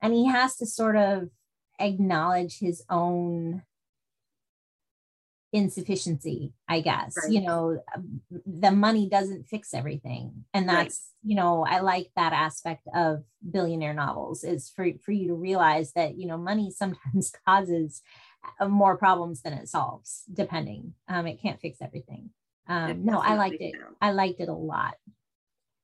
and 0.00 0.14
he 0.14 0.26
has 0.28 0.56
to 0.56 0.66
sort 0.66 0.96
of 0.96 1.28
acknowledge 1.82 2.58
his 2.58 2.82
own 2.88 3.62
insufficiency 5.54 6.54
i 6.66 6.80
guess 6.80 7.14
right. 7.22 7.30
you 7.30 7.42
know 7.42 7.78
the 8.46 8.70
money 8.70 9.06
doesn't 9.08 9.46
fix 9.46 9.74
everything. 9.74 10.44
And 10.54 10.66
that's 10.66 11.10
right. 11.22 11.30
you 11.30 11.36
know 11.36 11.66
i 11.68 11.80
like 11.80 12.10
that 12.16 12.32
aspect 12.32 12.88
of 12.94 13.22
billionaire 13.50 13.92
novels 13.92 14.44
is 14.44 14.70
for 14.74 14.86
for 15.04 15.12
you 15.12 15.28
to 15.28 15.34
realize 15.34 15.92
that 15.92 16.16
you 16.16 16.26
know 16.26 16.38
money 16.38 16.70
sometimes 16.74 17.32
causes 17.46 18.00
uh, 18.60 18.68
more 18.68 18.96
problems 18.96 19.42
than 19.42 19.52
it 19.52 19.68
solves 19.68 20.24
depending. 20.32 20.94
Um 21.08 21.26
it 21.26 21.40
can't 21.40 21.60
fix 21.60 21.78
everything. 21.82 22.30
Um 22.66 23.04
no 23.04 23.18
i 23.18 23.34
liked 23.34 23.60
it. 23.60 23.74
i 24.00 24.12
liked 24.12 24.40
it 24.40 24.48
a 24.48 24.54
lot 24.54 24.94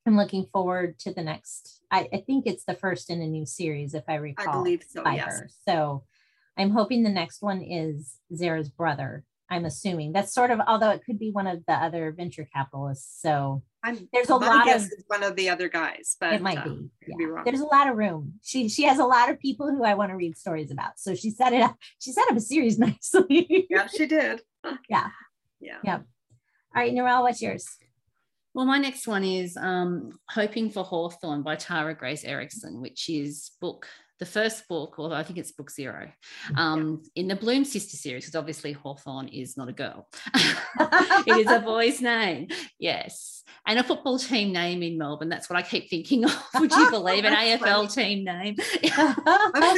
i'm 0.08 0.16
looking 0.16 0.46
forward 0.52 0.98
to 0.98 1.12
the 1.12 1.22
next 1.22 1.80
i, 1.90 2.08
I 2.12 2.24
think 2.26 2.46
it's 2.46 2.64
the 2.64 2.74
first 2.74 3.10
in 3.10 3.22
a 3.22 3.26
new 3.26 3.46
series 3.46 3.94
if 3.94 4.04
i 4.08 4.14
recall 4.16 4.48
i 4.48 4.52
believe 4.52 4.84
so 4.88 5.02
by 5.02 5.14
yes. 5.14 5.26
her 5.26 5.50
so 5.66 6.04
i'm 6.56 6.70
hoping 6.70 7.02
the 7.02 7.10
next 7.10 7.42
one 7.42 7.62
is 7.62 8.16
zara's 8.34 8.68
brother 8.68 9.24
I'm 9.50 9.64
assuming 9.64 10.12
that's 10.12 10.34
sort 10.34 10.50
of, 10.50 10.60
although 10.66 10.90
it 10.90 11.02
could 11.04 11.18
be 11.18 11.30
one 11.30 11.46
of 11.46 11.64
the 11.66 11.72
other 11.72 12.12
venture 12.12 12.46
capitalists. 12.52 13.20
So 13.22 13.62
I'm, 13.82 14.08
there's 14.12 14.28
a 14.28 14.36
lot 14.36 14.68
of 14.74 14.86
one 15.06 15.22
of 15.22 15.36
the 15.36 15.48
other 15.48 15.68
guys, 15.68 16.16
but 16.20 16.34
it 16.34 16.42
might 16.42 16.58
uh, 16.58 16.64
be. 16.64 16.90
Yeah. 17.06 17.14
be 17.16 17.26
there's 17.44 17.60
a 17.60 17.66
lot 17.66 17.88
of 17.88 17.96
room. 17.96 18.34
She 18.42 18.68
she 18.68 18.82
has 18.82 18.98
a 18.98 19.04
lot 19.04 19.30
of 19.30 19.38
people 19.38 19.70
who 19.70 19.84
I 19.84 19.94
want 19.94 20.10
to 20.10 20.16
read 20.16 20.36
stories 20.36 20.70
about. 20.70 20.98
So 20.98 21.14
she 21.14 21.30
set 21.30 21.52
it 21.52 21.62
up. 21.62 21.76
She 21.98 22.12
set 22.12 22.30
up 22.30 22.36
a 22.36 22.40
series 22.40 22.78
nicely. 22.78 23.66
yeah, 23.70 23.86
she 23.86 24.06
did. 24.06 24.42
yeah. 24.88 25.08
Yeah. 25.60 25.78
Yeah. 25.82 25.96
All 25.96 26.02
right, 26.76 26.94
Narelle, 26.94 27.22
what's 27.22 27.42
yours? 27.42 27.66
Well, 28.54 28.66
my 28.66 28.78
next 28.78 29.06
one 29.06 29.24
is 29.24 29.56
um, 29.56 30.18
Hoping 30.30 30.70
for 30.70 30.84
Hawthorne 30.84 31.42
by 31.42 31.56
Tara 31.56 31.94
Grace 31.94 32.24
Erickson, 32.24 32.80
which 32.80 33.08
is 33.08 33.52
book 33.60 33.86
the 34.18 34.26
first 34.26 34.66
book, 34.68 34.96
although 34.98 35.14
I 35.14 35.22
think 35.22 35.38
it's 35.38 35.52
book 35.52 35.70
zero, 35.70 36.10
um, 36.56 37.02
yeah. 37.14 37.22
in 37.22 37.28
the 37.28 37.36
Bloom 37.36 37.64
Sister 37.64 37.96
series, 37.96 38.24
because 38.24 38.34
obviously 38.34 38.72
Hawthorne 38.72 39.28
is 39.28 39.56
not 39.56 39.68
a 39.68 39.72
girl. 39.72 40.08
it 40.34 41.46
is 41.46 41.50
a 41.50 41.60
boy's 41.60 42.00
name. 42.00 42.48
Yes. 42.78 43.44
And 43.66 43.78
a 43.78 43.84
football 43.84 44.18
team 44.18 44.52
name 44.52 44.82
in 44.82 44.98
Melbourne. 44.98 45.28
That's 45.28 45.48
what 45.48 45.58
I 45.58 45.62
keep 45.62 45.88
thinking 45.88 46.24
of. 46.24 46.36
Would 46.58 46.72
you 46.72 46.90
believe 46.90 47.24
an 47.24 47.34
AFL 47.34 47.92
team 47.94 48.24
name? 48.24 48.56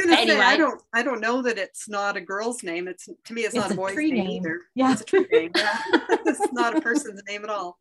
anyway. 0.09 0.25
Say, 0.25 0.39
I 0.39 0.55
don't 0.57 0.81
I 0.93 1.03
don't 1.03 1.21
know 1.21 1.41
that 1.43 1.57
it's 1.57 1.87
not 1.87 2.17
a 2.17 2.21
girl's 2.21 2.63
name. 2.63 2.87
It's 2.87 3.05
to 3.05 3.33
me 3.33 3.41
it's, 3.41 3.53
it's 3.53 3.63
not 3.63 3.71
a 3.71 3.75
boy's 3.75 3.95
name, 3.95 4.15
name, 4.15 4.29
either. 4.41 4.61
Yeah. 4.75 4.91
It's 4.93 5.01
a 5.01 5.05
tree 5.05 5.27
name. 5.31 5.51
Yeah. 5.55 5.77
it's 6.25 6.51
not 6.53 6.75
a 6.75 6.81
person's 6.81 7.21
name 7.27 7.43
at 7.43 7.49
all 7.49 7.77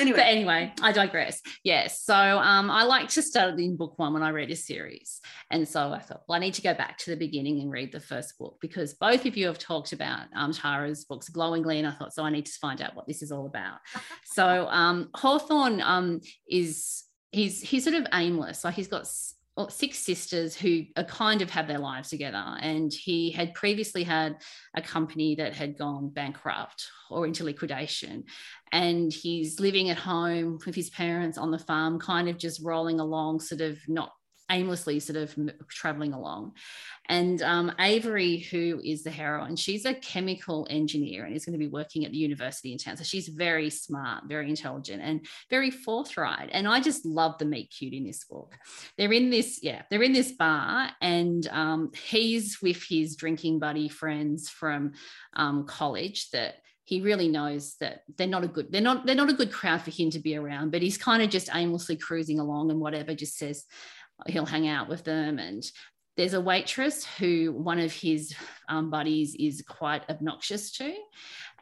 anyway. 0.00 0.16
But 0.16 0.26
anyway, 0.26 0.72
I 0.82 0.92
digress. 0.92 1.40
Yes. 1.64 2.00
So 2.02 2.14
um, 2.14 2.70
I 2.70 2.84
like 2.84 3.08
to 3.10 3.22
start 3.22 3.58
in 3.58 3.76
book 3.76 3.98
one 3.98 4.12
when 4.12 4.22
I 4.22 4.30
read 4.30 4.50
a 4.50 4.56
series. 4.56 5.20
And 5.50 5.66
so 5.66 5.92
I 5.92 6.00
thought, 6.00 6.22
well, 6.28 6.36
I 6.36 6.40
need 6.40 6.54
to 6.54 6.62
go 6.62 6.74
back 6.74 6.98
to 6.98 7.10
the 7.10 7.16
beginning 7.16 7.60
and 7.60 7.70
read 7.70 7.92
the 7.92 8.00
first 8.00 8.38
book 8.38 8.58
because 8.60 8.94
both 8.94 9.26
of 9.26 9.36
you 9.36 9.46
have 9.46 9.58
talked 9.58 9.92
about 9.92 10.26
um, 10.34 10.52
Tara's 10.52 11.04
books 11.04 11.28
glowingly. 11.28 11.78
And 11.78 11.86
I 11.86 11.92
thought, 11.92 12.14
so 12.14 12.24
I 12.24 12.30
need 12.30 12.46
to 12.46 12.58
find 12.60 12.80
out 12.80 12.94
what 12.94 13.06
this 13.06 13.22
is 13.22 13.32
all 13.32 13.46
about. 13.46 13.78
so 14.24 14.66
um, 14.68 15.10
Hawthorne 15.14 15.80
um, 15.80 16.20
is, 16.48 17.04
he's, 17.30 17.60
he's 17.60 17.84
sort 17.84 17.96
of 17.96 18.06
aimless. 18.12 18.64
Like 18.64 18.74
he's 18.74 18.88
got 18.88 19.06
six 19.68 19.98
sisters 19.98 20.56
who 20.56 20.84
kind 21.08 21.42
of 21.42 21.50
have 21.50 21.68
their 21.68 21.78
lives 21.78 22.08
together. 22.08 22.56
And 22.60 22.92
he 22.92 23.30
had 23.30 23.54
previously 23.54 24.02
had 24.02 24.36
a 24.74 24.82
company 24.82 25.34
that 25.36 25.54
had 25.54 25.78
gone 25.78 26.08
bankrupt 26.08 26.86
or 27.10 27.26
into 27.26 27.44
liquidation. 27.44 28.24
And 28.72 29.12
he's 29.12 29.60
living 29.60 29.90
at 29.90 29.98
home 29.98 30.58
with 30.64 30.74
his 30.74 30.90
parents 30.90 31.36
on 31.36 31.50
the 31.50 31.58
farm, 31.58 31.98
kind 32.00 32.28
of 32.28 32.38
just 32.38 32.64
rolling 32.64 33.00
along, 33.00 33.40
sort 33.40 33.60
of 33.60 33.78
not 33.88 34.12
aimlessly 34.52 35.00
sort 35.00 35.16
of 35.16 35.34
traveling 35.68 36.12
along. 36.12 36.52
And 37.08 37.42
um, 37.42 37.72
Avery, 37.80 38.38
who 38.38 38.80
is 38.84 39.02
the 39.02 39.10
heroine, 39.10 39.56
she's 39.56 39.84
a 39.84 39.94
chemical 39.94 40.66
engineer 40.70 41.24
and 41.24 41.34
is 41.34 41.44
going 41.44 41.54
to 41.54 41.58
be 41.58 41.66
working 41.66 42.04
at 42.04 42.12
the 42.12 42.18
university 42.18 42.72
in 42.72 42.78
town. 42.78 42.96
So 42.96 43.02
she's 43.02 43.28
very 43.28 43.70
smart, 43.70 44.24
very 44.28 44.48
intelligent, 44.48 45.02
and 45.02 45.26
very 45.50 45.70
forthright. 45.70 46.50
And 46.52 46.68
I 46.68 46.80
just 46.80 47.04
love 47.04 47.38
the 47.38 47.44
meet 47.44 47.74
cute 47.76 47.94
in 47.94 48.04
this 48.04 48.24
book. 48.24 48.56
They're 48.96 49.12
in 49.12 49.30
this, 49.30 49.60
yeah, 49.62 49.82
they're 49.90 50.02
in 50.02 50.12
this 50.12 50.32
bar, 50.32 50.90
and 51.00 51.46
um, 51.48 51.90
he's 52.06 52.62
with 52.62 52.82
his 52.88 53.16
drinking 53.16 53.58
buddy 53.58 53.88
friends 53.88 54.48
from 54.48 54.92
um, 55.34 55.66
college 55.66 56.30
that 56.30 56.56
he 56.84 57.00
really 57.00 57.28
knows 57.28 57.76
that 57.80 58.02
they're 58.16 58.26
not 58.26 58.44
a 58.44 58.48
good 58.48 58.70
they're 58.70 58.80
not 58.80 59.06
they're 59.06 59.14
not 59.14 59.30
a 59.30 59.34
good 59.34 59.52
crowd 59.52 59.80
for 59.80 59.90
him 59.90 60.10
to 60.10 60.18
be 60.18 60.36
around 60.36 60.70
but 60.70 60.82
he's 60.82 60.98
kind 60.98 61.22
of 61.22 61.30
just 61.30 61.48
aimlessly 61.54 61.96
cruising 61.96 62.40
along 62.40 62.70
and 62.70 62.80
whatever 62.80 63.14
just 63.14 63.38
says 63.38 63.64
he'll 64.26 64.46
hang 64.46 64.68
out 64.68 64.88
with 64.88 65.04
them. 65.04 65.38
And 65.38 65.62
there's 66.16 66.34
a 66.34 66.40
waitress 66.40 67.04
who 67.18 67.52
one 67.52 67.78
of 67.78 67.92
his 67.92 68.34
um, 68.68 68.90
buddies 68.90 69.34
is 69.38 69.64
quite 69.66 70.02
obnoxious 70.10 70.70
to 70.72 70.94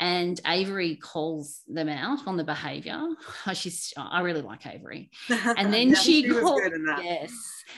and 0.01 0.41
avery 0.47 0.97
calls 0.97 1.61
them 1.69 1.89
out 1.89 2.27
on 2.27 2.37
the 2.37 2.43
behavior. 2.43 3.01
Oh, 3.47 3.53
she's 3.53 3.93
i 3.97 4.21
really 4.23 4.41
like 4.43 4.67
avery. 4.67 5.11
And 5.29 5.73
then 5.73 5.91
Yeah, 5.91 5.95
she, 5.95 6.29
was 6.29 6.41
calls 6.41 6.61
yes. 7.03 7.33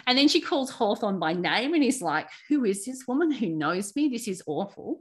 And 0.07 0.17
then 0.17 0.29
she 0.29 0.41
calls 0.41 0.71
hawthorne 0.71 1.19
by 1.19 1.35
name 1.35 1.75
and 1.75 1.83
he's 1.83 2.01
like 2.01 2.29
who 2.49 2.65
is 2.65 2.87
this 2.87 3.05
woman 3.07 3.31
who 3.31 3.49
knows 3.51 3.95
me? 3.95 4.09
This 4.09 4.27
is 4.29 4.43
awful. 4.47 5.01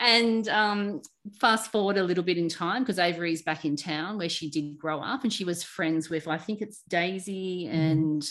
And 0.00 0.48
um, 0.48 1.02
fast 1.38 1.70
forward 1.70 1.98
a 1.98 2.02
little 2.04 2.24
bit 2.24 2.38
in 2.38 2.48
time 2.48 2.82
because 2.82 2.98
avery's 2.98 3.42
back 3.42 3.64
in 3.66 3.76
town 3.76 4.16
where 4.16 4.28
she 4.30 4.48
did 4.48 4.78
grow 4.78 5.00
up 5.00 5.22
and 5.22 5.32
she 5.32 5.44
was 5.44 5.62
friends 5.64 6.10
with 6.10 6.28
i 6.28 6.36
think 6.36 6.60
it's 6.60 6.82
daisy 6.88 7.66
Mhm. 7.66 7.90
and 7.92 8.28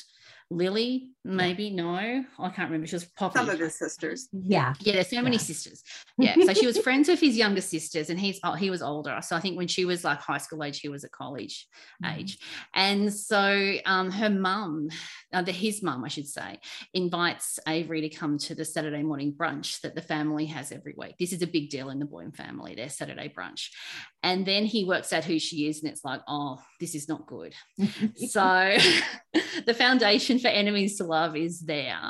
lily 0.49 1.12
maybe 1.25 1.69
no 1.69 1.95
i 1.95 2.49
can't 2.49 2.69
remember 2.69 2.85
she 2.85 2.95
was 2.95 3.05
poppy 3.05 3.39
Some 3.39 3.49
of 3.49 3.59
his 3.59 3.75
sisters. 3.75 4.27
Yeah. 4.31 4.73
yeah, 4.81 4.93
there's 4.93 5.09
so 5.09 5.21
many 5.21 5.37
sisters. 5.37 5.83
Yeah, 6.17 6.35
so 6.45 6.53
she 6.53 6.65
was 6.67 6.77
friends 6.87 7.07
with 7.07 7.19
his 7.19 7.37
younger 7.37 7.61
sisters, 7.61 8.09
and 8.09 8.19
he's 8.19 8.39
oh, 8.43 8.53
he 8.53 8.69
was 8.69 8.81
older. 8.81 9.17
So 9.21 9.35
I 9.35 9.39
think 9.39 9.57
when 9.57 9.67
she 9.67 9.85
was 9.85 10.03
like 10.03 10.19
high 10.19 10.37
school 10.37 10.63
age, 10.63 10.79
he 10.81 10.89
was 10.89 11.03
at 11.03 11.11
college 11.11 11.67
Mhm. 12.03 12.17
age, 12.19 12.37
and 12.73 13.11
so 13.13 13.75
um, 13.85 14.11
her 14.11 14.29
mum, 14.29 14.89
uh, 15.31 15.41
the, 15.41 15.51
his 15.51 15.81
mum, 15.81 16.03
I 16.03 16.09
should 16.09 16.27
say, 16.27 16.59
invites 16.93 17.57
Avery 17.67 18.01
to 18.01 18.09
come 18.09 18.37
to 18.39 18.53
the 18.55 18.65
Saturday 18.65 19.01
morning 19.03 19.33
brunch 19.33 19.81
that 19.81 19.95
the 19.95 20.01
family 20.01 20.45
has 20.47 20.71
every 20.71 20.93
week. 20.97 21.15
This 21.19 21.33
is 21.33 21.41
a 21.41 21.47
big 21.47 21.69
deal 21.69 21.89
in 21.89 21.99
the 21.99 22.05
Boyne 22.05 22.31
family, 22.31 22.75
their 22.75 22.89
Saturday 22.89 23.31
brunch, 23.35 23.69
and 24.21 24.45
then 24.45 24.65
he 24.65 24.83
works 24.85 25.13
out 25.13 25.23
who 25.23 25.39
she 25.39 25.67
is, 25.67 25.81
and 25.81 25.91
it's 25.91 26.03
like, 26.03 26.21
oh, 26.27 26.59
this 26.79 26.95
is 26.95 27.07
not 27.07 27.25
good 27.27 27.53
so 28.15 28.75
the 29.65 29.73
foundation 29.73 30.37
for 30.39 30.47
enemies 30.49 30.97
to 30.97 31.05
love 31.13 31.35
is 31.35 31.61
there. 31.61 32.03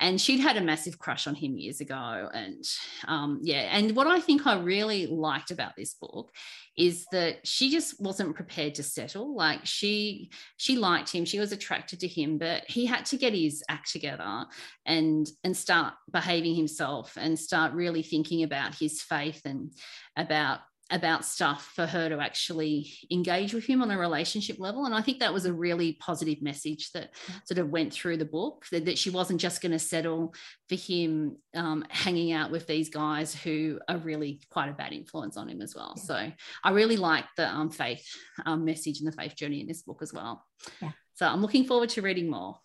And 0.00 0.20
she'd 0.20 0.40
had 0.40 0.56
a 0.56 0.68
massive 0.70 0.98
crush 0.98 1.26
on 1.26 1.34
him 1.34 1.56
years 1.56 1.80
ago. 1.80 2.28
And 2.32 2.64
um, 3.06 3.40
yeah 3.42 3.68
and 3.70 3.94
what 3.94 4.06
i 4.06 4.20
think 4.20 4.46
i 4.46 4.58
really 4.58 5.06
liked 5.06 5.50
about 5.50 5.76
this 5.76 5.94
book 5.94 6.30
is 6.76 7.06
that 7.10 7.44
she 7.44 7.70
just 7.70 8.00
wasn't 8.00 8.36
prepared 8.36 8.76
to 8.76 8.84
settle. 8.84 9.34
Like 9.34 9.60
she 9.64 10.30
she 10.56 10.76
liked 10.76 11.12
him. 11.12 11.24
She 11.24 11.40
was 11.40 11.50
attracted 11.50 11.98
to 12.00 12.08
him 12.08 12.38
but 12.38 12.64
he 12.68 12.86
had 12.86 13.04
to 13.06 13.16
get 13.16 13.34
his 13.34 13.62
act 13.68 13.90
together 13.90 14.46
and 14.86 15.28
and 15.44 15.56
start 15.56 15.94
behaving 16.12 16.54
himself 16.54 17.18
and 17.20 17.38
start 17.38 17.72
really 17.72 18.02
thinking 18.02 18.44
about 18.44 18.74
his 18.74 19.02
faith 19.02 19.42
and 19.44 19.72
about 20.16 20.60
about 20.90 21.24
stuff 21.24 21.70
for 21.74 21.86
her 21.86 22.08
to 22.08 22.18
actually 22.18 22.90
engage 23.10 23.52
with 23.52 23.66
him 23.66 23.82
on 23.82 23.90
a 23.90 23.98
relationship 23.98 24.58
level. 24.58 24.86
And 24.86 24.94
I 24.94 25.02
think 25.02 25.20
that 25.20 25.34
was 25.34 25.44
a 25.44 25.52
really 25.52 25.94
positive 25.94 26.40
message 26.40 26.92
that 26.92 27.10
sort 27.44 27.58
of 27.58 27.68
went 27.68 27.92
through 27.92 28.16
the 28.16 28.24
book 28.24 28.64
that, 28.72 28.86
that 28.86 28.98
she 28.98 29.10
wasn't 29.10 29.40
just 29.40 29.60
going 29.60 29.72
to 29.72 29.78
settle 29.78 30.34
for 30.68 30.76
him 30.76 31.36
um, 31.54 31.84
hanging 31.90 32.32
out 32.32 32.50
with 32.50 32.66
these 32.66 32.88
guys 32.88 33.34
who 33.34 33.78
are 33.88 33.98
really 33.98 34.40
quite 34.50 34.70
a 34.70 34.72
bad 34.72 34.92
influence 34.92 35.36
on 35.36 35.48
him 35.48 35.60
as 35.60 35.74
well. 35.74 35.92
Yeah. 35.96 36.02
So 36.02 36.32
I 36.64 36.70
really 36.70 36.96
like 36.96 37.26
the 37.36 37.48
um, 37.48 37.70
faith 37.70 38.06
um, 38.46 38.64
message 38.64 39.00
and 39.00 39.06
the 39.06 39.16
faith 39.16 39.36
journey 39.36 39.60
in 39.60 39.68
this 39.68 39.82
book 39.82 40.00
as 40.00 40.12
well. 40.12 40.44
Yeah. 40.80 40.92
So 41.14 41.26
I'm 41.26 41.42
looking 41.42 41.64
forward 41.64 41.90
to 41.90 42.02
reading 42.02 42.30
more. 42.30 42.58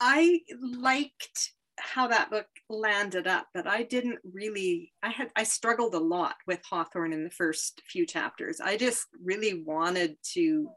I 0.00 0.40
liked 0.60 1.52
how 1.78 2.08
that 2.08 2.30
book 2.30 2.46
landed 2.68 3.26
up, 3.26 3.46
but 3.54 3.66
I 3.66 3.82
didn't 3.82 4.18
really 4.32 4.92
I 5.02 5.10
had 5.10 5.30
I 5.36 5.44
struggled 5.44 5.94
a 5.94 6.00
lot 6.00 6.36
with 6.46 6.60
Hawthorne 6.68 7.12
in 7.12 7.24
the 7.24 7.30
first 7.30 7.82
few 7.86 8.06
chapters. 8.06 8.60
I 8.60 8.76
just 8.76 9.06
really 9.22 9.62
wanted 9.62 10.16
to 10.34 10.68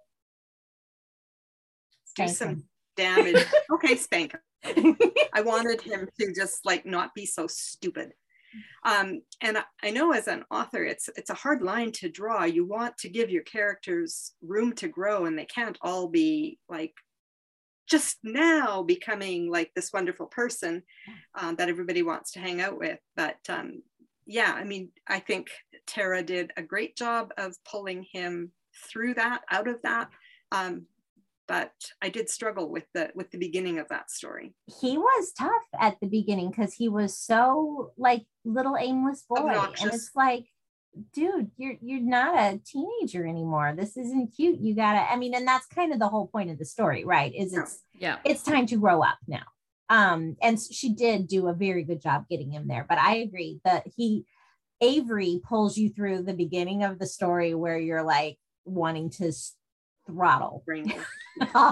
do 2.16 2.28
some 2.28 2.64
damage. 2.96 3.44
okay, 3.74 3.96
spank 3.96 4.34
him. 4.64 4.98
I 5.34 5.42
wanted 5.42 5.82
him 5.82 6.08
to 6.20 6.34
just 6.34 6.66
like 6.66 6.86
not 6.86 7.14
be 7.16 7.26
so 7.26 7.48
stupid. 7.48 8.12
Um, 8.84 9.22
and 9.40 9.58
I, 9.58 9.64
I 9.84 9.90
know 9.92 10.12
as 10.12 10.28
an 10.28 10.44
author, 10.52 10.84
it's 10.84 11.10
it's 11.16 11.30
a 11.30 11.36
hard 11.36 11.62
line 11.62 11.92
to 11.94 12.10
draw. 12.10 12.44
You 12.44 12.66
want 12.66 12.98
to 13.00 13.10
give 13.10 13.30
your 13.30 13.44
characters 13.44 14.34
room 14.42 14.74
to 14.74 14.88
grow, 14.88 15.26
and 15.26 15.38
they 15.38 15.46
can't 15.46 15.78
all 15.82 16.08
be 16.08 16.60
like 16.70 16.94
just 17.91 18.17
now 18.23 18.82
becoming 18.82 19.51
like 19.51 19.69
this 19.75 19.91
wonderful 19.91 20.27
person 20.27 20.82
um, 21.36 21.58
that 21.58 21.67
everybody 21.67 22.01
wants 22.01 22.32
to 22.32 22.39
hang 22.39 22.62
out 22.62 22.80
with. 22.80 22.99
But 23.17 23.38
um, 23.49 23.82
yeah, 24.25 24.54
I 24.56 24.63
mean, 24.63 24.89
I 25.08 25.19
think 25.19 25.49
Tara 25.86 26.23
did 26.23 26.51
a 26.56 26.63
great 26.63 26.95
job 26.95 27.34
of 27.38 27.54
pulling 27.69 28.06
him 28.10 28.54
through 28.89 29.15
that, 29.15 29.41
out 29.51 29.67
of 29.67 29.82
that. 29.84 30.10
Um, 30.54 30.86
but 31.49 31.73
I 32.01 32.08
did 32.08 32.30
struggle 32.30 32.69
with 32.69 32.86
the 32.93 33.12
with 33.13 33.30
the 33.32 33.38
beginning 33.38 33.77
of 33.80 33.89
that 33.89 34.10
story. 34.10 34.54
he 34.80 34.97
was 34.97 35.34
tough 35.38 35.67
at 35.77 35.97
the 35.99 36.08
beginning 36.08 36.49
because 36.49 36.73
he 36.73 36.88
was 36.88 37.17
so 37.17 37.91
like 37.97 38.23
little 38.45 38.77
aimless 38.80 39.25
boy 39.27 39.49
and 39.49 39.93
it's 39.93 40.12
like 40.15 40.45
dude 41.13 41.49
you're 41.58 41.75
you're 41.82 42.01
not 42.01 42.36
a 42.38 42.60
teenager 42.65 43.25
anymore. 43.25 43.73
This 43.77 43.95
isn't 43.97 44.36
cute. 44.36 44.60
You 44.60 44.75
gotta 44.75 44.99
i 45.12 45.15
mean 45.15 45.34
and 45.34 45.47
that's 45.47 45.65
kind 45.67 45.93
of 45.93 45.99
the 45.99 46.10
whole 46.10 46.27
point 46.27 46.49
of 46.51 46.58
the 46.60 46.65
story 46.65 47.06
right 47.06 47.34
is 47.34 47.54
it's 47.56 47.84
Yeah. 47.93 48.17
it's 48.25 48.43
time 48.43 48.65
to 48.67 48.75
grow 48.77 49.01
up 49.01 49.17
now. 49.27 49.43
Um 49.89 50.36
and 50.41 50.60
she 50.60 50.93
did 50.93 51.27
do 51.27 51.47
a 51.47 51.54
very 51.54 51.84
good 51.84 52.01
job 52.01 52.25
getting 52.30 52.51
him 52.51 52.67
there 52.67 52.86
but 52.88 52.97
i 52.97 53.15
agree 53.17 53.62
that 53.63 53.86
he 53.95 54.25
avery 54.82 55.39
pulls 55.47 55.77
you 55.77 55.89
through 55.89 56.23
the 56.23 56.34
beginning 56.34 56.84
of 56.84 56.99
the 56.99 57.06
story 57.08 57.54
where 57.54 57.77
you're 57.77 58.04
like 58.04 58.38
wanting 58.65 59.10
to 59.12 59.32
throttle. 60.08 60.63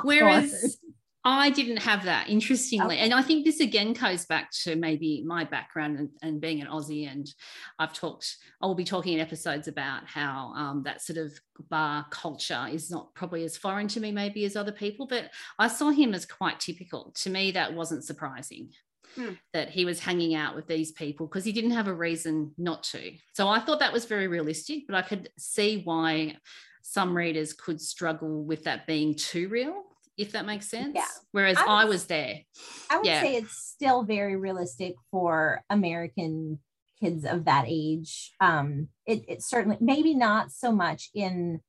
Whereas 0.04 0.78
I 1.30 1.50
didn't 1.50 1.78
have 1.78 2.04
that, 2.06 2.30
interestingly. 2.30 2.98
And 2.98 3.14
I 3.14 3.22
think 3.22 3.46
this 3.46 3.60
again 3.60 3.94
goes 3.94 4.26
back 4.26 4.52
to 4.64 4.76
maybe 4.76 5.24
my 5.26 5.44
background 5.44 6.00
and, 6.00 6.10
and 6.22 6.42
being 6.42 6.62
an 6.62 6.68
Aussie. 6.68 7.12
And 7.12 7.32
I've 7.78 7.94
talked, 7.94 8.38
I 8.62 8.66
will 8.66 8.76
be 8.76 8.84
talking 8.84 9.14
in 9.14 9.20
episodes 9.20 9.68
about 9.68 10.08
how 10.08 10.54
um, 10.56 10.84
that 10.84 11.02
sort 11.02 11.18
of 11.18 11.38
bar 11.70 12.06
culture 12.10 12.68
is 12.72 12.90
not 12.90 13.14
probably 13.14 13.44
as 13.44 13.58
foreign 13.58 13.88
to 13.90 14.00
me, 14.00 14.12
maybe 14.12 14.46
as 14.46 14.56
other 14.56 14.72
people, 14.72 15.08
but 15.08 15.30
I 15.58 15.68
saw 15.68 15.90
him 15.90 16.14
as 16.14 16.26
quite 16.26 16.60
typical. 16.60 17.14
To 17.22 17.30
me, 17.30 17.52
that 17.52 17.74
wasn't 17.74 18.04
surprising. 18.04 18.70
Hmm. 19.16 19.34
That 19.54 19.70
he 19.70 19.86
was 19.86 20.00
hanging 20.00 20.36
out 20.36 20.56
with 20.56 20.68
these 20.68 20.92
people 20.92 21.26
because 21.26 21.44
he 21.44 21.52
didn't 21.52 21.72
have 21.72 21.88
a 21.88 21.94
reason 21.94 22.52
not 22.60 22.84
to. 22.84 23.12
So 23.34 23.48
I 23.48 23.60
thought 23.60 23.80
that 23.80 23.92
was 23.92 24.06
very 24.06 24.28
realistic, 24.28 24.84
but 24.88 24.96
I 24.96 25.02
could 25.02 25.30
see 25.38 25.82
why 25.84 26.38
some 26.84 27.18
readers 27.18 27.54
could 27.54 27.82
struggle 27.82 28.44
with 28.44 28.64
that 28.66 28.86
being 28.86 29.16
too 29.16 29.50
real, 29.50 29.84
if 30.20 30.34
that 30.34 30.46
makes 30.46 30.68
sense. 30.68 30.96
Yeah. 30.96 31.06
Whereas 31.32 31.58
I 31.58 31.66
I 31.66 31.86
was 31.86 32.06
there. 32.06 32.42
I 32.92 32.98
would 32.98 33.06
Yeah. 33.06 33.24
say 33.24 33.36
it's 33.36 33.56
still 33.58 34.04
very 34.04 34.36
realistic 34.36 34.96
for 35.12 35.64
American 35.70 36.60
kids 37.02 37.24
of 37.24 37.46
that 37.46 37.66
age. 37.68 38.34
Um, 38.42 38.90
it, 39.06 39.24
it 39.28 39.42
certainly 39.42 39.78
maybe 39.80 40.14
not 40.14 40.52
so 40.52 40.72
much 40.74 41.10
in 41.16 41.62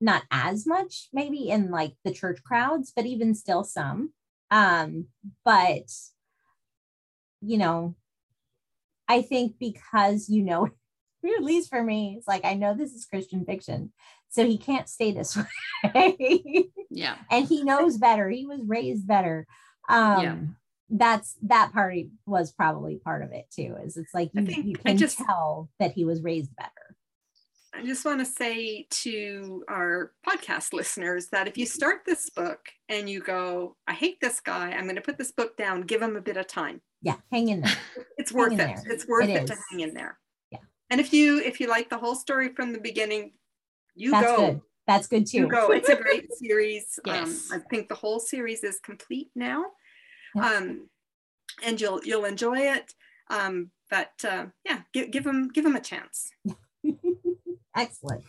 not 0.00 0.22
as 0.30 0.66
much 0.66 1.08
maybe 1.12 1.48
in 1.48 1.70
like 1.70 1.94
the 2.04 2.12
church 2.12 2.42
crowds, 2.44 2.92
but 2.94 3.06
even 3.06 3.34
still 3.34 3.64
some. 3.64 4.12
Um, 4.50 5.08
but 5.44 5.90
you 7.40 7.58
know, 7.58 7.96
I 9.08 9.22
think 9.22 9.58
because 9.58 10.28
you 10.28 10.42
know, 10.42 10.68
at 11.24 11.42
least 11.42 11.68
for 11.70 11.82
me, 11.82 12.14
it's 12.18 12.28
like 12.28 12.44
I 12.44 12.54
know 12.54 12.74
this 12.74 12.92
is 12.92 13.04
Christian 13.06 13.44
fiction, 13.44 13.92
so 14.28 14.44
he 14.46 14.58
can't 14.58 14.88
stay 14.88 15.12
this 15.12 15.36
way. 15.94 16.68
Yeah. 16.90 17.16
and 17.30 17.46
he 17.46 17.62
knows 17.62 17.98
better. 17.98 18.28
He 18.30 18.46
was 18.46 18.60
raised 18.64 19.06
better. 19.06 19.46
Um, 19.88 20.22
Yeah. 20.22 20.36
That's 20.88 21.34
that 21.42 21.72
part 21.72 21.96
was 22.26 22.52
probably 22.52 22.96
part 22.96 23.24
of 23.24 23.32
it 23.32 23.46
too. 23.50 23.76
Is 23.84 23.96
it's 23.96 24.14
like 24.14 24.30
you, 24.34 24.42
you 24.62 24.76
can 24.76 24.96
just- 24.96 25.18
tell 25.18 25.68
that 25.80 25.92
he 25.92 26.04
was 26.04 26.22
raised 26.22 26.54
better. 26.56 26.70
I 27.74 27.84
just 27.84 28.06
want 28.06 28.20
to 28.20 28.24
say 28.24 28.86
to 29.02 29.62
our 29.68 30.12
podcast 30.26 30.72
listeners 30.72 31.26
that 31.32 31.46
if 31.46 31.58
you 31.58 31.66
start 31.66 32.02
this 32.06 32.30
book 32.30 32.60
and 32.88 33.10
you 33.10 33.20
go, 33.20 33.76
I 33.86 33.92
hate 33.92 34.16
this 34.22 34.40
guy, 34.40 34.70
I'm 34.70 34.84
going 34.84 34.94
to 34.96 35.02
put 35.02 35.18
this 35.18 35.30
book 35.32 35.58
down, 35.58 35.82
give 35.82 36.00
him 36.00 36.16
a 36.16 36.22
bit 36.22 36.38
of 36.38 36.46
time. 36.46 36.80
Yeah, 37.02 37.16
hang 37.30 37.48
in 37.50 37.60
there. 37.60 37.76
It's 38.16 38.30
Hang 38.30 38.38
worth 38.38 38.52
in 38.52 38.60
it. 38.60 38.64
there. 38.66 38.82
It's 38.86 39.06
worth 39.06 39.28
It 39.28 39.42
it, 39.42 39.46
to 39.48 39.56
hang 39.70 39.80
in 39.80 39.92
there. 39.92 40.18
Yeah. 40.88 40.94
And 40.94 41.00
if 41.00 41.12
you 41.12 41.40
if 41.40 41.60
you 41.60 41.68
like 41.68 41.90
the 41.90 41.98
whole 41.98 42.14
story 42.14 42.50
from 42.54 42.72
the 42.72 42.80
beginning, 42.80 43.32
you 43.94 44.10
That's 44.10 44.26
go. 44.26 44.36
good. 44.36 44.60
That's 44.86 45.06
good 45.08 45.26
too. 45.26 45.38
You 45.38 45.48
go. 45.48 45.72
It's 45.72 45.88
a 45.88 45.96
great 45.96 46.32
series. 46.38 46.98
Yes. 47.04 47.50
Um, 47.50 47.58
I 47.58 47.68
think 47.68 47.88
the 47.88 47.94
whole 47.94 48.20
series 48.20 48.62
is 48.62 48.78
complete 48.80 49.30
now. 49.34 49.64
Yeah. 50.34 50.48
Um, 50.48 50.88
and 51.64 51.80
you'll 51.80 52.00
you'll 52.04 52.24
enjoy 52.24 52.58
it. 52.58 52.92
Um, 53.30 53.70
but 53.90 54.12
uh, 54.24 54.46
yeah, 54.64 54.82
give, 54.92 55.10
give 55.10 55.24
them 55.24 55.48
give 55.48 55.64
them 55.64 55.76
a 55.76 55.80
chance. 55.80 56.30
Excellent. 57.76 58.24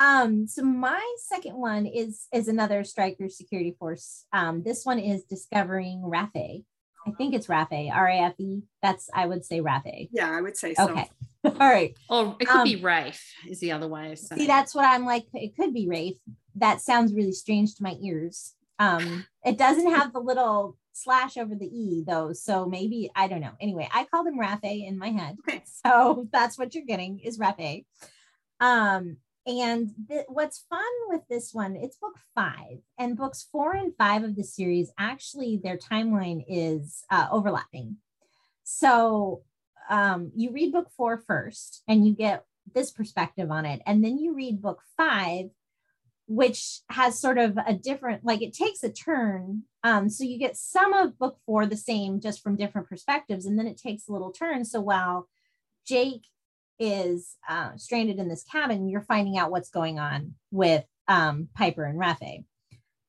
Um, 0.00 0.46
so 0.46 0.62
my 0.62 1.04
second 1.18 1.56
one 1.56 1.84
is 1.86 2.26
is 2.32 2.48
another 2.48 2.84
Striker 2.84 3.28
Security 3.28 3.74
Force. 3.78 4.24
Um, 4.32 4.62
this 4.62 4.84
one 4.84 4.98
is 4.98 5.24
discovering 5.24 6.02
Rafe. 6.04 6.62
I 7.08 7.16
think 7.16 7.34
it's 7.34 7.48
Rafe, 7.48 7.66
R-A-F-E. 7.92 8.62
That's 8.82 9.08
I 9.14 9.26
would 9.26 9.44
say 9.44 9.60
Rafe. 9.60 10.08
Yeah, 10.12 10.30
I 10.30 10.40
would 10.40 10.56
say 10.56 10.74
so. 10.74 10.88
Okay. 10.90 11.08
All 11.44 11.52
right. 11.58 11.96
Or 12.08 12.36
it 12.40 12.46
could 12.48 12.58
Um, 12.60 12.64
be 12.64 12.76
Rafe, 12.76 13.22
is 13.48 13.60
the 13.60 13.72
other 13.72 13.88
way 13.88 14.12
of 14.12 14.18
saying 14.18 14.40
See, 14.40 14.46
that's 14.46 14.74
what 14.74 14.84
I'm 14.84 15.04
like. 15.04 15.26
It 15.34 15.56
could 15.56 15.72
be 15.72 15.88
Rafe. 15.88 16.16
That 16.56 16.80
sounds 16.80 17.12
really 17.14 17.32
strange 17.32 17.74
to 17.76 17.82
my 17.82 17.96
ears. 18.02 18.54
Um, 18.78 19.26
it 19.44 19.58
doesn't 19.58 19.90
have 19.90 20.12
the 20.12 20.20
little 20.20 20.76
slash 20.92 21.36
over 21.36 21.54
the 21.54 21.66
E 21.66 22.02
though. 22.06 22.32
So 22.32 22.66
maybe 22.66 23.10
I 23.14 23.28
don't 23.28 23.40
know. 23.40 23.52
Anyway, 23.60 23.88
I 23.92 24.04
called 24.04 24.26
him 24.26 24.38
Rafe 24.38 24.58
in 24.64 24.98
my 24.98 25.10
head. 25.10 25.36
Okay. 25.48 25.62
So 25.84 26.26
that's 26.32 26.58
what 26.58 26.74
you're 26.74 26.84
getting 26.84 27.20
is 27.20 27.38
Rafe. 27.38 27.84
Um, 28.60 29.18
and 29.48 29.90
th- 30.08 30.26
what's 30.28 30.66
fun 30.68 30.82
with 31.08 31.22
this 31.28 31.54
one, 31.54 31.74
it's 31.74 31.96
book 31.96 32.18
five, 32.34 32.78
and 32.98 33.16
books 33.16 33.48
four 33.50 33.72
and 33.72 33.96
five 33.96 34.22
of 34.22 34.36
the 34.36 34.44
series 34.44 34.92
actually 34.98 35.58
their 35.62 35.78
timeline 35.78 36.44
is 36.46 37.04
uh, 37.10 37.28
overlapping. 37.32 37.96
So 38.64 39.42
um, 39.88 40.30
you 40.36 40.52
read 40.52 40.72
book 40.72 40.90
four 40.94 41.16
first, 41.16 41.82
and 41.88 42.06
you 42.06 42.14
get 42.14 42.44
this 42.74 42.90
perspective 42.90 43.50
on 43.50 43.64
it, 43.64 43.80
and 43.86 44.04
then 44.04 44.18
you 44.18 44.34
read 44.34 44.60
book 44.60 44.82
five, 44.98 45.46
which 46.26 46.80
has 46.90 47.18
sort 47.18 47.38
of 47.38 47.56
a 47.66 47.72
different, 47.72 48.22
like 48.22 48.42
it 48.42 48.52
takes 48.52 48.82
a 48.82 48.92
turn. 48.92 49.62
Um, 49.82 50.10
so 50.10 50.24
you 50.24 50.38
get 50.38 50.58
some 50.58 50.92
of 50.92 51.18
book 51.18 51.38
four 51.46 51.64
the 51.64 51.76
same, 51.76 52.20
just 52.20 52.42
from 52.42 52.56
different 52.56 52.86
perspectives, 52.86 53.46
and 53.46 53.58
then 53.58 53.66
it 53.66 53.78
takes 53.78 54.06
a 54.06 54.12
little 54.12 54.30
turn. 54.30 54.66
So 54.66 54.82
while 54.82 55.26
Jake 55.86 56.26
is 56.78 57.36
uh, 57.48 57.70
stranded 57.76 58.18
in 58.18 58.28
this 58.28 58.44
cabin, 58.44 58.88
you're 58.88 59.02
finding 59.02 59.36
out 59.38 59.50
what's 59.50 59.70
going 59.70 59.98
on 59.98 60.34
with 60.50 60.84
um, 61.08 61.48
Piper 61.56 61.84
and 61.84 61.98
Rafe. 61.98 62.44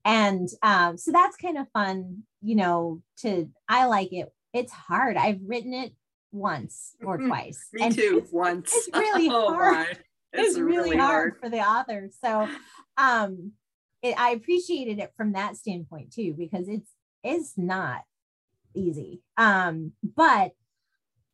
And 0.05 0.47
um, 0.63 0.97
so 0.97 1.11
that's 1.11 1.35
kind 1.37 1.57
of 1.57 1.67
fun, 1.73 2.23
you 2.41 2.55
know, 2.55 3.01
to, 3.19 3.49
I 3.67 3.85
like 3.85 4.11
it. 4.13 4.29
It's 4.53 4.71
hard. 4.71 5.17
I've 5.17 5.39
written 5.45 5.73
it 5.73 5.93
once 6.31 6.95
or 7.03 7.17
Mhm. 7.19 7.27
twice. 7.27 7.67
Me 7.73 7.83
and 7.85 7.93
too. 7.95 8.17
it's- 8.17 8.31
Once. 8.31 8.73
it's 8.73 8.89
really 8.93 9.29
oh 9.29 9.53
hard. 9.53 9.73
my. 9.73 9.87
It's, 10.31 10.57
really, 10.59 10.95
hard, 10.95 11.37
for 11.41 11.49
the 11.49 11.57
author. 11.59 12.09
So 12.23 12.47
um 12.97 13.53
it, 14.03 14.13
I 14.17 14.29
appreciated 14.31 14.99
it 14.99 15.11
from 15.17 15.33
that 15.33 15.57
standpoint 15.57 16.13
too, 16.13 16.33
because 16.37 16.69
it's 16.69 16.89
it's 17.23 17.57
not 17.57 18.03
easy. 18.75 19.21
Um, 19.37 19.93
but 20.03 20.51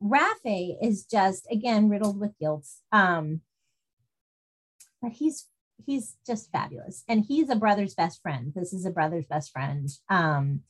Rafe 0.00 0.76
is 0.82 1.04
just 1.04 1.46
again 1.50 1.88
riddled 1.88 2.20
with 2.20 2.38
guilt. 2.38 2.66
Um, 2.92 3.40
but 5.02 5.12
he's 5.12 5.46
he's 5.84 6.16
just 6.26 6.50
fabulous. 6.50 7.04
And 7.08 7.24
he's 7.24 7.50
a 7.50 7.56
brother's 7.56 7.94
best 7.94 8.22
friend. 8.22 8.52
This 8.54 8.72
is 8.72 8.86
a 8.86 8.90
brother's 8.90 9.26
best 9.26 9.52
friend. 9.52 9.88
Um, 10.08 10.60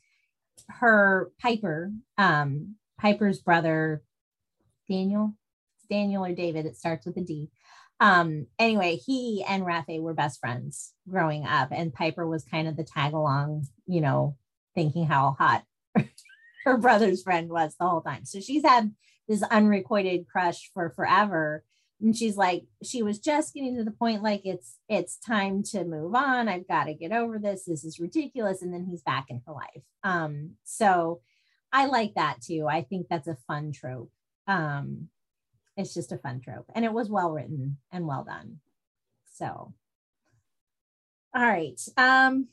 her 0.68 1.30
Piper, 1.40 1.92
um, 2.18 2.76
Piper's 3.00 3.40
brother, 3.40 4.02
Daniel, 4.88 5.34
Daniel 5.90 6.24
or 6.24 6.34
David, 6.34 6.66
it 6.66 6.76
starts 6.76 7.06
with 7.06 7.16
a 7.16 7.22
D. 7.22 7.50
Um, 7.98 8.46
anyway, 8.58 8.96
he 8.96 9.44
and 9.48 9.64
Rafe 9.64 10.00
were 10.00 10.14
best 10.14 10.40
friends 10.40 10.92
growing 11.08 11.46
up, 11.46 11.68
and 11.72 11.94
Piper 11.94 12.26
was 12.26 12.44
kind 12.44 12.68
of 12.68 12.76
the 12.76 12.84
tag 12.84 13.14
along, 13.14 13.66
you 13.86 14.00
know, 14.00 14.36
thinking 14.74 15.06
how 15.06 15.36
hot 15.38 15.64
her 16.64 16.76
brother's 16.76 17.22
friend 17.22 17.48
was 17.48 17.74
the 17.78 17.88
whole 17.88 18.02
time. 18.02 18.26
So 18.26 18.40
she's 18.40 18.64
had 18.64 18.92
this 19.28 19.42
unrequited 19.42 20.26
crush 20.28 20.70
for 20.72 20.90
forever. 20.90 21.64
And 22.00 22.14
she's 22.14 22.36
like, 22.36 22.64
she 22.82 23.02
was 23.02 23.18
just 23.18 23.54
getting 23.54 23.76
to 23.76 23.84
the 23.84 23.90
point 23.90 24.22
like 24.22 24.42
it's 24.44 24.76
it's 24.88 25.16
time 25.16 25.62
to 25.70 25.84
move 25.84 26.14
on. 26.14 26.48
I've 26.48 26.68
got 26.68 26.84
to 26.84 26.94
get 26.94 27.12
over 27.12 27.38
this. 27.38 27.64
This 27.64 27.84
is 27.84 27.98
ridiculous. 27.98 28.62
And 28.62 28.72
then 28.72 28.84
he's 28.84 29.02
back 29.02 29.26
in 29.30 29.40
her 29.46 29.52
life. 29.52 29.82
Um, 30.04 30.52
so 30.64 31.20
I 31.72 31.86
like 31.86 32.14
that 32.14 32.42
too. 32.42 32.66
I 32.68 32.82
think 32.82 33.06
that's 33.08 33.28
a 33.28 33.38
fun 33.46 33.72
trope. 33.72 34.10
Um, 34.46 35.08
it's 35.76 35.94
just 35.94 36.12
a 36.12 36.18
fun 36.18 36.40
trope. 36.40 36.66
And 36.74 36.84
it 36.84 36.92
was 36.92 37.08
well 37.08 37.30
written 37.30 37.78
and 37.90 38.06
well 38.06 38.24
done. 38.24 38.60
So 39.34 39.72
all 41.34 41.42
right. 41.42 41.80
Um 41.96 42.48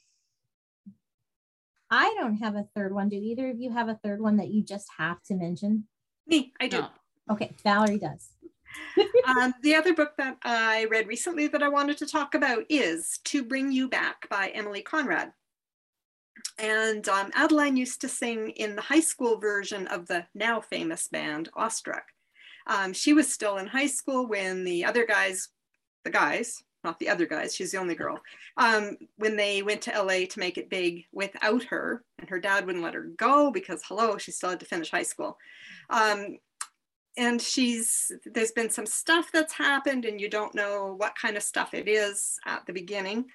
I 1.89 2.15
don't 2.19 2.37
have 2.37 2.55
a 2.55 2.67
third 2.75 2.93
one. 2.93 3.09
Do 3.09 3.17
either 3.17 3.49
of 3.49 3.59
you 3.59 3.71
have 3.71 3.87
a 3.87 3.99
third 4.03 4.19
one 4.19 4.37
that 4.37 4.49
you 4.49 4.63
just 4.63 4.87
have 4.97 5.21
to 5.23 5.35
mention? 5.35 5.85
Me, 6.27 6.53
I 6.59 6.67
do. 6.67 6.79
No. 6.79 6.89
Okay, 7.31 7.53
Valerie 7.63 7.97
does. 7.97 8.29
um, 9.27 9.53
the 9.61 9.75
other 9.75 9.93
book 9.93 10.13
that 10.17 10.37
I 10.43 10.85
read 10.85 11.07
recently 11.07 11.47
that 11.47 11.63
I 11.63 11.69
wanted 11.69 11.97
to 11.97 12.07
talk 12.07 12.33
about 12.33 12.63
is 12.69 13.19
To 13.25 13.43
Bring 13.43 13.71
You 13.71 13.87
Back 13.87 14.27
by 14.29 14.49
Emily 14.49 14.81
Conrad. 14.81 15.31
And 16.59 17.07
um, 17.09 17.31
Adeline 17.33 17.77
used 17.77 18.01
to 18.01 18.07
sing 18.07 18.49
in 18.51 18.75
the 18.75 18.81
high 18.81 18.99
school 18.99 19.39
version 19.39 19.87
of 19.87 20.07
the 20.07 20.25
now 20.35 20.61
famous 20.61 21.07
band 21.07 21.49
Awestruck. 21.55 22.03
Um, 22.67 22.93
she 22.93 23.13
was 23.13 23.31
still 23.31 23.57
in 23.57 23.67
high 23.67 23.87
school 23.87 24.27
when 24.27 24.63
the 24.63 24.85
other 24.85 25.05
guys, 25.05 25.49
the 26.03 26.11
guys, 26.11 26.63
not 26.83 26.99
the 26.99 27.09
other 27.09 27.25
guys, 27.25 27.55
she's 27.55 27.71
the 27.71 27.77
only 27.77 27.95
girl, 27.95 28.19
um, 28.57 28.97
when 29.17 29.35
they 29.35 29.61
went 29.61 29.81
to 29.83 29.91
LA 29.91 30.25
to 30.29 30.39
make 30.39 30.57
it 30.57 30.69
big 30.69 31.05
without 31.11 31.63
her, 31.63 32.03
and 32.19 32.29
her 32.29 32.39
dad 32.39 32.65
wouldn't 32.65 32.83
let 32.83 32.93
her 32.93 33.09
go 33.17 33.51
because, 33.51 33.81
hello, 33.85 34.17
she 34.17 34.31
still 34.31 34.49
had 34.49 34.59
to 34.59 34.65
finish 34.65 34.91
high 34.91 35.03
school. 35.03 35.37
Um, 35.89 36.37
and 37.17 37.41
she's 37.41 38.11
there's 38.25 38.51
been 38.51 38.69
some 38.69 38.85
stuff 38.85 39.29
that's 39.31 39.53
happened 39.53 40.05
and 40.05 40.19
you 40.19 40.29
don't 40.29 40.55
know 40.55 40.95
what 40.97 41.15
kind 41.15 41.37
of 41.37 41.43
stuff 41.43 41.73
it 41.73 41.87
is 41.87 42.39
at 42.45 42.65
the 42.65 42.73
beginning 42.73 43.25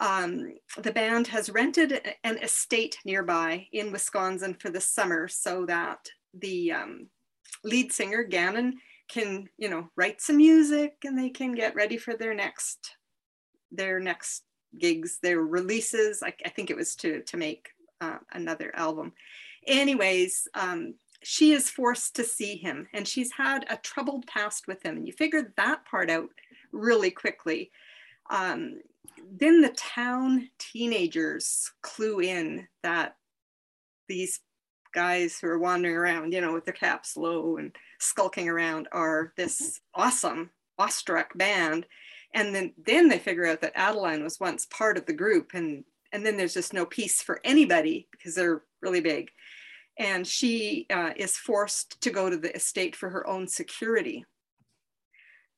um, 0.00 0.54
the 0.78 0.90
band 0.90 1.26
has 1.28 1.50
rented 1.50 2.00
an 2.24 2.38
estate 2.38 2.98
nearby 3.04 3.66
in 3.72 3.92
wisconsin 3.92 4.54
for 4.54 4.70
the 4.70 4.80
summer 4.80 5.28
so 5.28 5.64
that 5.66 6.08
the 6.34 6.72
um, 6.72 7.06
lead 7.64 7.92
singer 7.92 8.24
gannon 8.24 8.74
can 9.12 9.46
you 9.58 9.68
know 9.68 9.88
write 9.94 10.20
some 10.20 10.38
music 10.38 10.94
and 11.04 11.18
they 11.18 11.28
can 11.28 11.54
get 11.54 11.74
ready 11.74 11.98
for 11.98 12.14
their 12.14 12.34
next 12.34 12.96
their 13.70 14.00
next 14.00 14.44
gigs 14.78 15.18
their 15.22 15.40
releases. 15.40 16.22
I, 16.22 16.32
I 16.46 16.48
think 16.48 16.70
it 16.70 16.76
was 16.76 16.96
to 16.96 17.22
to 17.22 17.36
make 17.36 17.68
uh, 18.00 18.18
another 18.32 18.72
album. 18.74 19.12
Anyways 19.66 20.48
um, 20.54 20.94
she 21.22 21.52
is 21.52 21.70
forced 21.70 22.16
to 22.16 22.24
see 22.24 22.56
him 22.56 22.88
and 22.94 23.06
she's 23.06 23.30
had 23.32 23.66
a 23.68 23.76
troubled 23.76 24.26
past 24.26 24.66
with 24.66 24.82
him. 24.84 24.96
And 24.96 25.06
you 25.06 25.12
figure 25.12 25.52
that 25.56 25.84
part 25.84 26.10
out 26.10 26.30
really 26.72 27.10
quickly. 27.10 27.70
Um, 28.30 28.80
then 29.30 29.60
the 29.60 29.74
town 29.76 30.48
teenagers 30.58 31.70
clue 31.82 32.20
in 32.20 32.66
that 32.82 33.16
these 34.08 34.40
guys 34.94 35.38
who 35.38 35.48
are 35.48 35.58
wandering 35.58 35.96
around 35.96 36.32
you 36.32 36.40
know 36.40 36.52
with 36.52 36.64
their 36.64 36.74
caps 36.74 37.16
low 37.16 37.56
and 37.56 37.74
skulking 38.02 38.48
around 38.48 38.88
are 38.92 39.32
this 39.36 39.80
awesome 39.94 40.50
awestruck 40.78 41.36
band. 41.36 41.86
And 42.34 42.54
then 42.54 42.72
then 42.84 43.08
they 43.08 43.18
figure 43.18 43.46
out 43.46 43.60
that 43.60 43.72
adeline 43.74 44.22
was 44.22 44.40
once 44.40 44.66
part 44.66 44.96
of 44.96 45.06
the 45.06 45.12
group 45.12 45.52
and 45.54 45.84
and 46.12 46.26
then 46.26 46.36
there's 46.36 46.54
just 46.54 46.74
no 46.74 46.84
peace 46.84 47.22
for 47.22 47.40
anybody 47.42 48.06
because 48.10 48.34
they're 48.34 48.62
really 48.82 49.00
big. 49.00 49.30
And 49.98 50.26
she 50.26 50.86
uh, 50.90 51.12
is 51.16 51.38
forced 51.38 52.00
to 52.02 52.10
go 52.10 52.28
to 52.28 52.36
the 52.36 52.54
estate 52.54 52.94
for 52.94 53.08
her 53.08 53.26
own 53.26 53.48
security. 53.48 54.24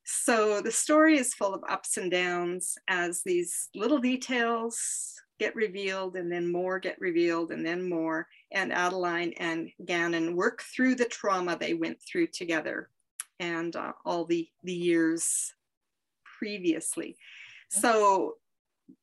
So 0.04 0.60
the 0.60 0.70
story 0.70 1.18
is 1.18 1.34
full 1.34 1.54
of 1.54 1.64
ups 1.68 1.96
and 1.96 2.10
downs 2.10 2.76
as 2.88 3.22
these 3.22 3.68
little 3.74 3.98
details 3.98 5.20
get 5.38 5.54
revealed 5.56 6.16
and 6.16 6.30
then 6.30 6.50
more 6.50 6.78
get 6.78 7.00
revealed 7.00 7.50
and 7.50 7.64
then 7.64 7.88
more. 7.88 8.28
And 8.52 8.72
Adeline 8.72 9.32
and 9.38 9.70
Gannon 9.84 10.36
work 10.36 10.62
through 10.62 10.94
the 10.94 11.04
trauma 11.04 11.56
they 11.58 11.74
went 11.74 11.98
through 12.00 12.28
together 12.28 12.88
and 13.40 13.74
uh, 13.74 13.92
all 14.04 14.24
the, 14.24 14.48
the 14.62 14.72
years 14.72 15.52
previously. 16.38 17.16
So 17.68 18.34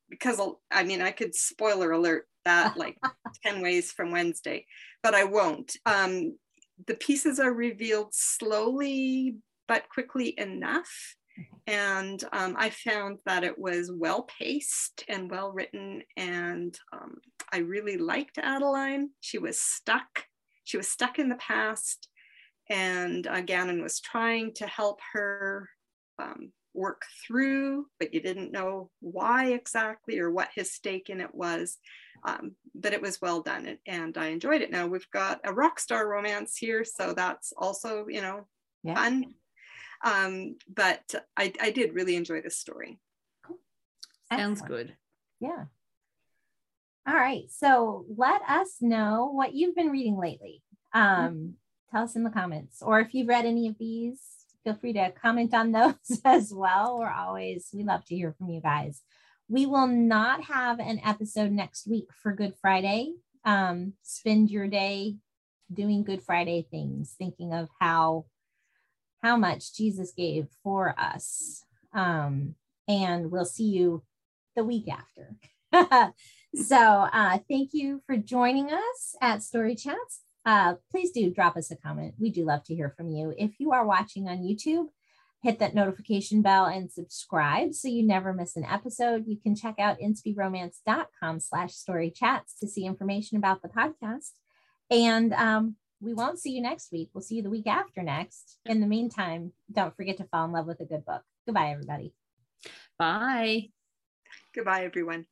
because 0.08 0.40
I 0.70 0.84
mean, 0.84 1.00
I 1.00 1.10
could 1.10 1.34
spoiler 1.34 1.92
alert 1.92 2.28
that 2.44 2.76
like 2.76 2.98
10 3.44 3.62
ways 3.62 3.92
from 3.92 4.10
Wednesday, 4.10 4.66
but 5.02 5.14
I 5.14 5.24
won't. 5.24 5.76
Um, 5.86 6.36
the 6.86 6.94
pieces 6.94 7.38
are 7.38 7.52
revealed 7.52 8.08
slowly 8.12 9.36
but 9.68 9.88
quickly 9.88 10.34
enough. 10.38 11.16
And 11.66 12.22
um, 12.32 12.56
I 12.58 12.70
found 12.70 13.20
that 13.24 13.44
it 13.44 13.58
was 13.58 13.90
well 13.92 14.22
paced 14.38 15.04
and 15.08 15.30
well 15.30 15.52
written. 15.52 16.02
And 16.16 16.76
um, 16.92 17.16
I 17.52 17.58
really 17.58 17.98
liked 17.98 18.38
Adeline. 18.38 19.10
She 19.20 19.38
was 19.38 19.60
stuck. 19.60 20.24
She 20.64 20.76
was 20.76 20.88
stuck 20.88 21.18
in 21.18 21.28
the 21.28 21.36
past. 21.36 22.08
And 22.68 23.26
uh, 23.26 23.40
Gannon 23.42 23.82
was 23.82 24.00
trying 24.00 24.54
to 24.54 24.66
help 24.66 25.00
her 25.12 25.68
um, 26.18 26.52
work 26.74 27.02
through, 27.26 27.86
but 27.98 28.14
you 28.14 28.20
didn't 28.20 28.52
know 28.52 28.90
why 29.00 29.52
exactly 29.52 30.18
or 30.18 30.30
what 30.30 30.48
his 30.54 30.72
stake 30.72 31.10
in 31.10 31.20
it 31.20 31.34
was. 31.34 31.78
Um, 32.24 32.52
but 32.74 32.92
it 32.92 33.02
was 33.02 33.20
well 33.20 33.42
done 33.42 33.78
and 33.86 34.16
I 34.16 34.28
enjoyed 34.28 34.62
it. 34.62 34.70
Now 34.70 34.86
we've 34.86 35.10
got 35.12 35.40
a 35.44 35.52
rock 35.52 35.80
star 35.80 36.08
romance 36.08 36.56
here, 36.56 36.84
so 36.84 37.12
that's 37.12 37.52
also, 37.56 38.06
you 38.08 38.22
know, 38.22 38.46
yeah. 38.84 38.94
fun. 38.94 39.34
Um, 40.04 40.56
but 40.72 41.14
I, 41.36 41.52
I 41.60 41.70
did 41.70 41.94
really 41.94 42.16
enjoy 42.16 42.42
this 42.42 42.56
story. 42.56 42.98
Cool. 43.44 43.58
Sounds 44.30 44.62
good. 44.62 44.96
Yeah. 45.40 45.64
All 47.06 47.14
right. 47.14 47.44
So 47.50 48.04
let 48.16 48.42
us 48.48 48.76
know 48.80 49.30
what 49.32 49.54
you've 49.54 49.74
been 49.74 49.90
reading 49.90 50.18
lately. 50.18 50.62
Um, 50.92 51.04
mm-hmm. 51.04 51.46
Tell 51.90 52.04
us 52.04 52.16
in 52.16 52.24
the 52.24 52.30
comments, 52.30 52.80
or 52.80 53.00
if 53.00 53.12
you've 53.12 53.28
read 53.28 53.44
any 53.44 53.68
of 53.68 53.76
these, 53.78 54.20
feel 54.64 54.74
free 54.74 54.92
to 54.94 55.12
comment 55.12 55.52
on 55.52 55.72
those 55.72 56.20
as 56.24 56.52
well. 56.54 56.98
We're 56.98 57.10
always, 57.10 57.68
we 57.72 57.84
love 57.84 58.04
to 58.06 58.14
hear 58.14 58.34
from 58.38 58.50
you 58.50 58.60
guys. 58.60 59.02
We 59.48 59.66
will 59.66 59.88
not 59.88 60.44
have 60.44 60.80
an 60.80 61.00
episode 61.04 61.52
next 61.52 61.86
week 61.86 62.06
for 62.22 62.32
Good 62.32 62.54
Friday. 62.60 63.12
Um, 63.44 63.94
spend 64.02 64.50
your 64.50 64.68
day 64.68 65.16
doing 65.72 66.04
Good 66.04 66.22
Friday 66.22 66.66
things, 66.70 67.14
thinking 67.18 67.52
of 67.52 67.68
how 67.80 68.26
how 69.22 69.36
much 69.36 69.74
Jesus 69.74 70.12
gave 70.16 70.48
for 70.62 70.94
us. 70.98 71.64
Um, 71.94 72.54
and 72.88 73.30
we'll 73.30 73.44
see 73.44 73.68
you 73.68 74.02
the 74.56 74.64
week 74.64 74.88
after. 74.88 75.36
so 76.54 76.76
uh, 76.76 77.38
thank 77.48 77.70
you 77.72 78.02
for 78.06 78.16
joining 78.16 78.70
us 78.72 79.14
at 79.20 79.42
Story 79.42 79.74
Chats. 79.74 80.22
Uh, 80.44 80.74
please 80.90 81.12
do 81.12 81.30
drop 81.30 81.56
us 81.56 81.70
a 81.70 81.76
comment. 81.76 82.14
We 82.18 82.30
do 82.30 82.44
love 82.44 82.64
to 82.64 82.74
hear 82.74 82.92
from 82.96 83.10
you. 83.10 83.32
If 83.38 83.52
you 83.58 83.72
are 83.72 83.86
watching 83.86 84.28
on 84.28 84.38
YouTube, 84.38 84.86
hit 85.42 85.58
that 85.58 85.74
notification 85.74 86.42
bell 86.42 86.66
and 86.66 86.90
subscribe 86.90 87.74
so 87.74 87.88
you 87.88 88.06
never 88.06 88.32
miss 88.32 88.56
an 88.56 88.64
episode. 88.64 89.24
You 89.26 89.36
can 89.36 89.56
check 89.56 89.76
out 89.78 89.98
inspyromance.com 90.00 91.40
slash 91.40 91.72
story 91.74 92.10
chats 92.10 92.54
to 92.60 92.68
see 92.68 92.86
information 92.86 93.36
about 93.36 93.62
the 93.62 93.68
podcast. 93.68 94.30
And 94.90 95.32
um, 95.32 95.76
we 96.02 96.14
won't 96.14 96.38
see 96.38 96.50
you 96.50 96.60
next 96.60 96.90
week. 96.92 97.10
We'll 97.14 97.22
see 97.22 97.36
you 97.36 97.42
the 97.42 97.50
week 97.50 97.66
after 97.66 98.02
next. 98.02 98.58
In 98.66 98.80
the 98.80 98.86
meantime, 98.86 99.52
don't 99.70 99.96
forget 99.96 100.16
to 100.18 100.24
fall 100.24 100.44
in 100.46 100.52
love 100.52 100.66
with 100.66 100.80
a 100.80 100.84
good 100.84 101.04
book. 101.04 101.22
Goodbye, 101.46 101.70
everybody. 101.70 102.12
Bye. 102.98 103.70
Goodbye, 104.54 104.84
everyone. 104.84 105.26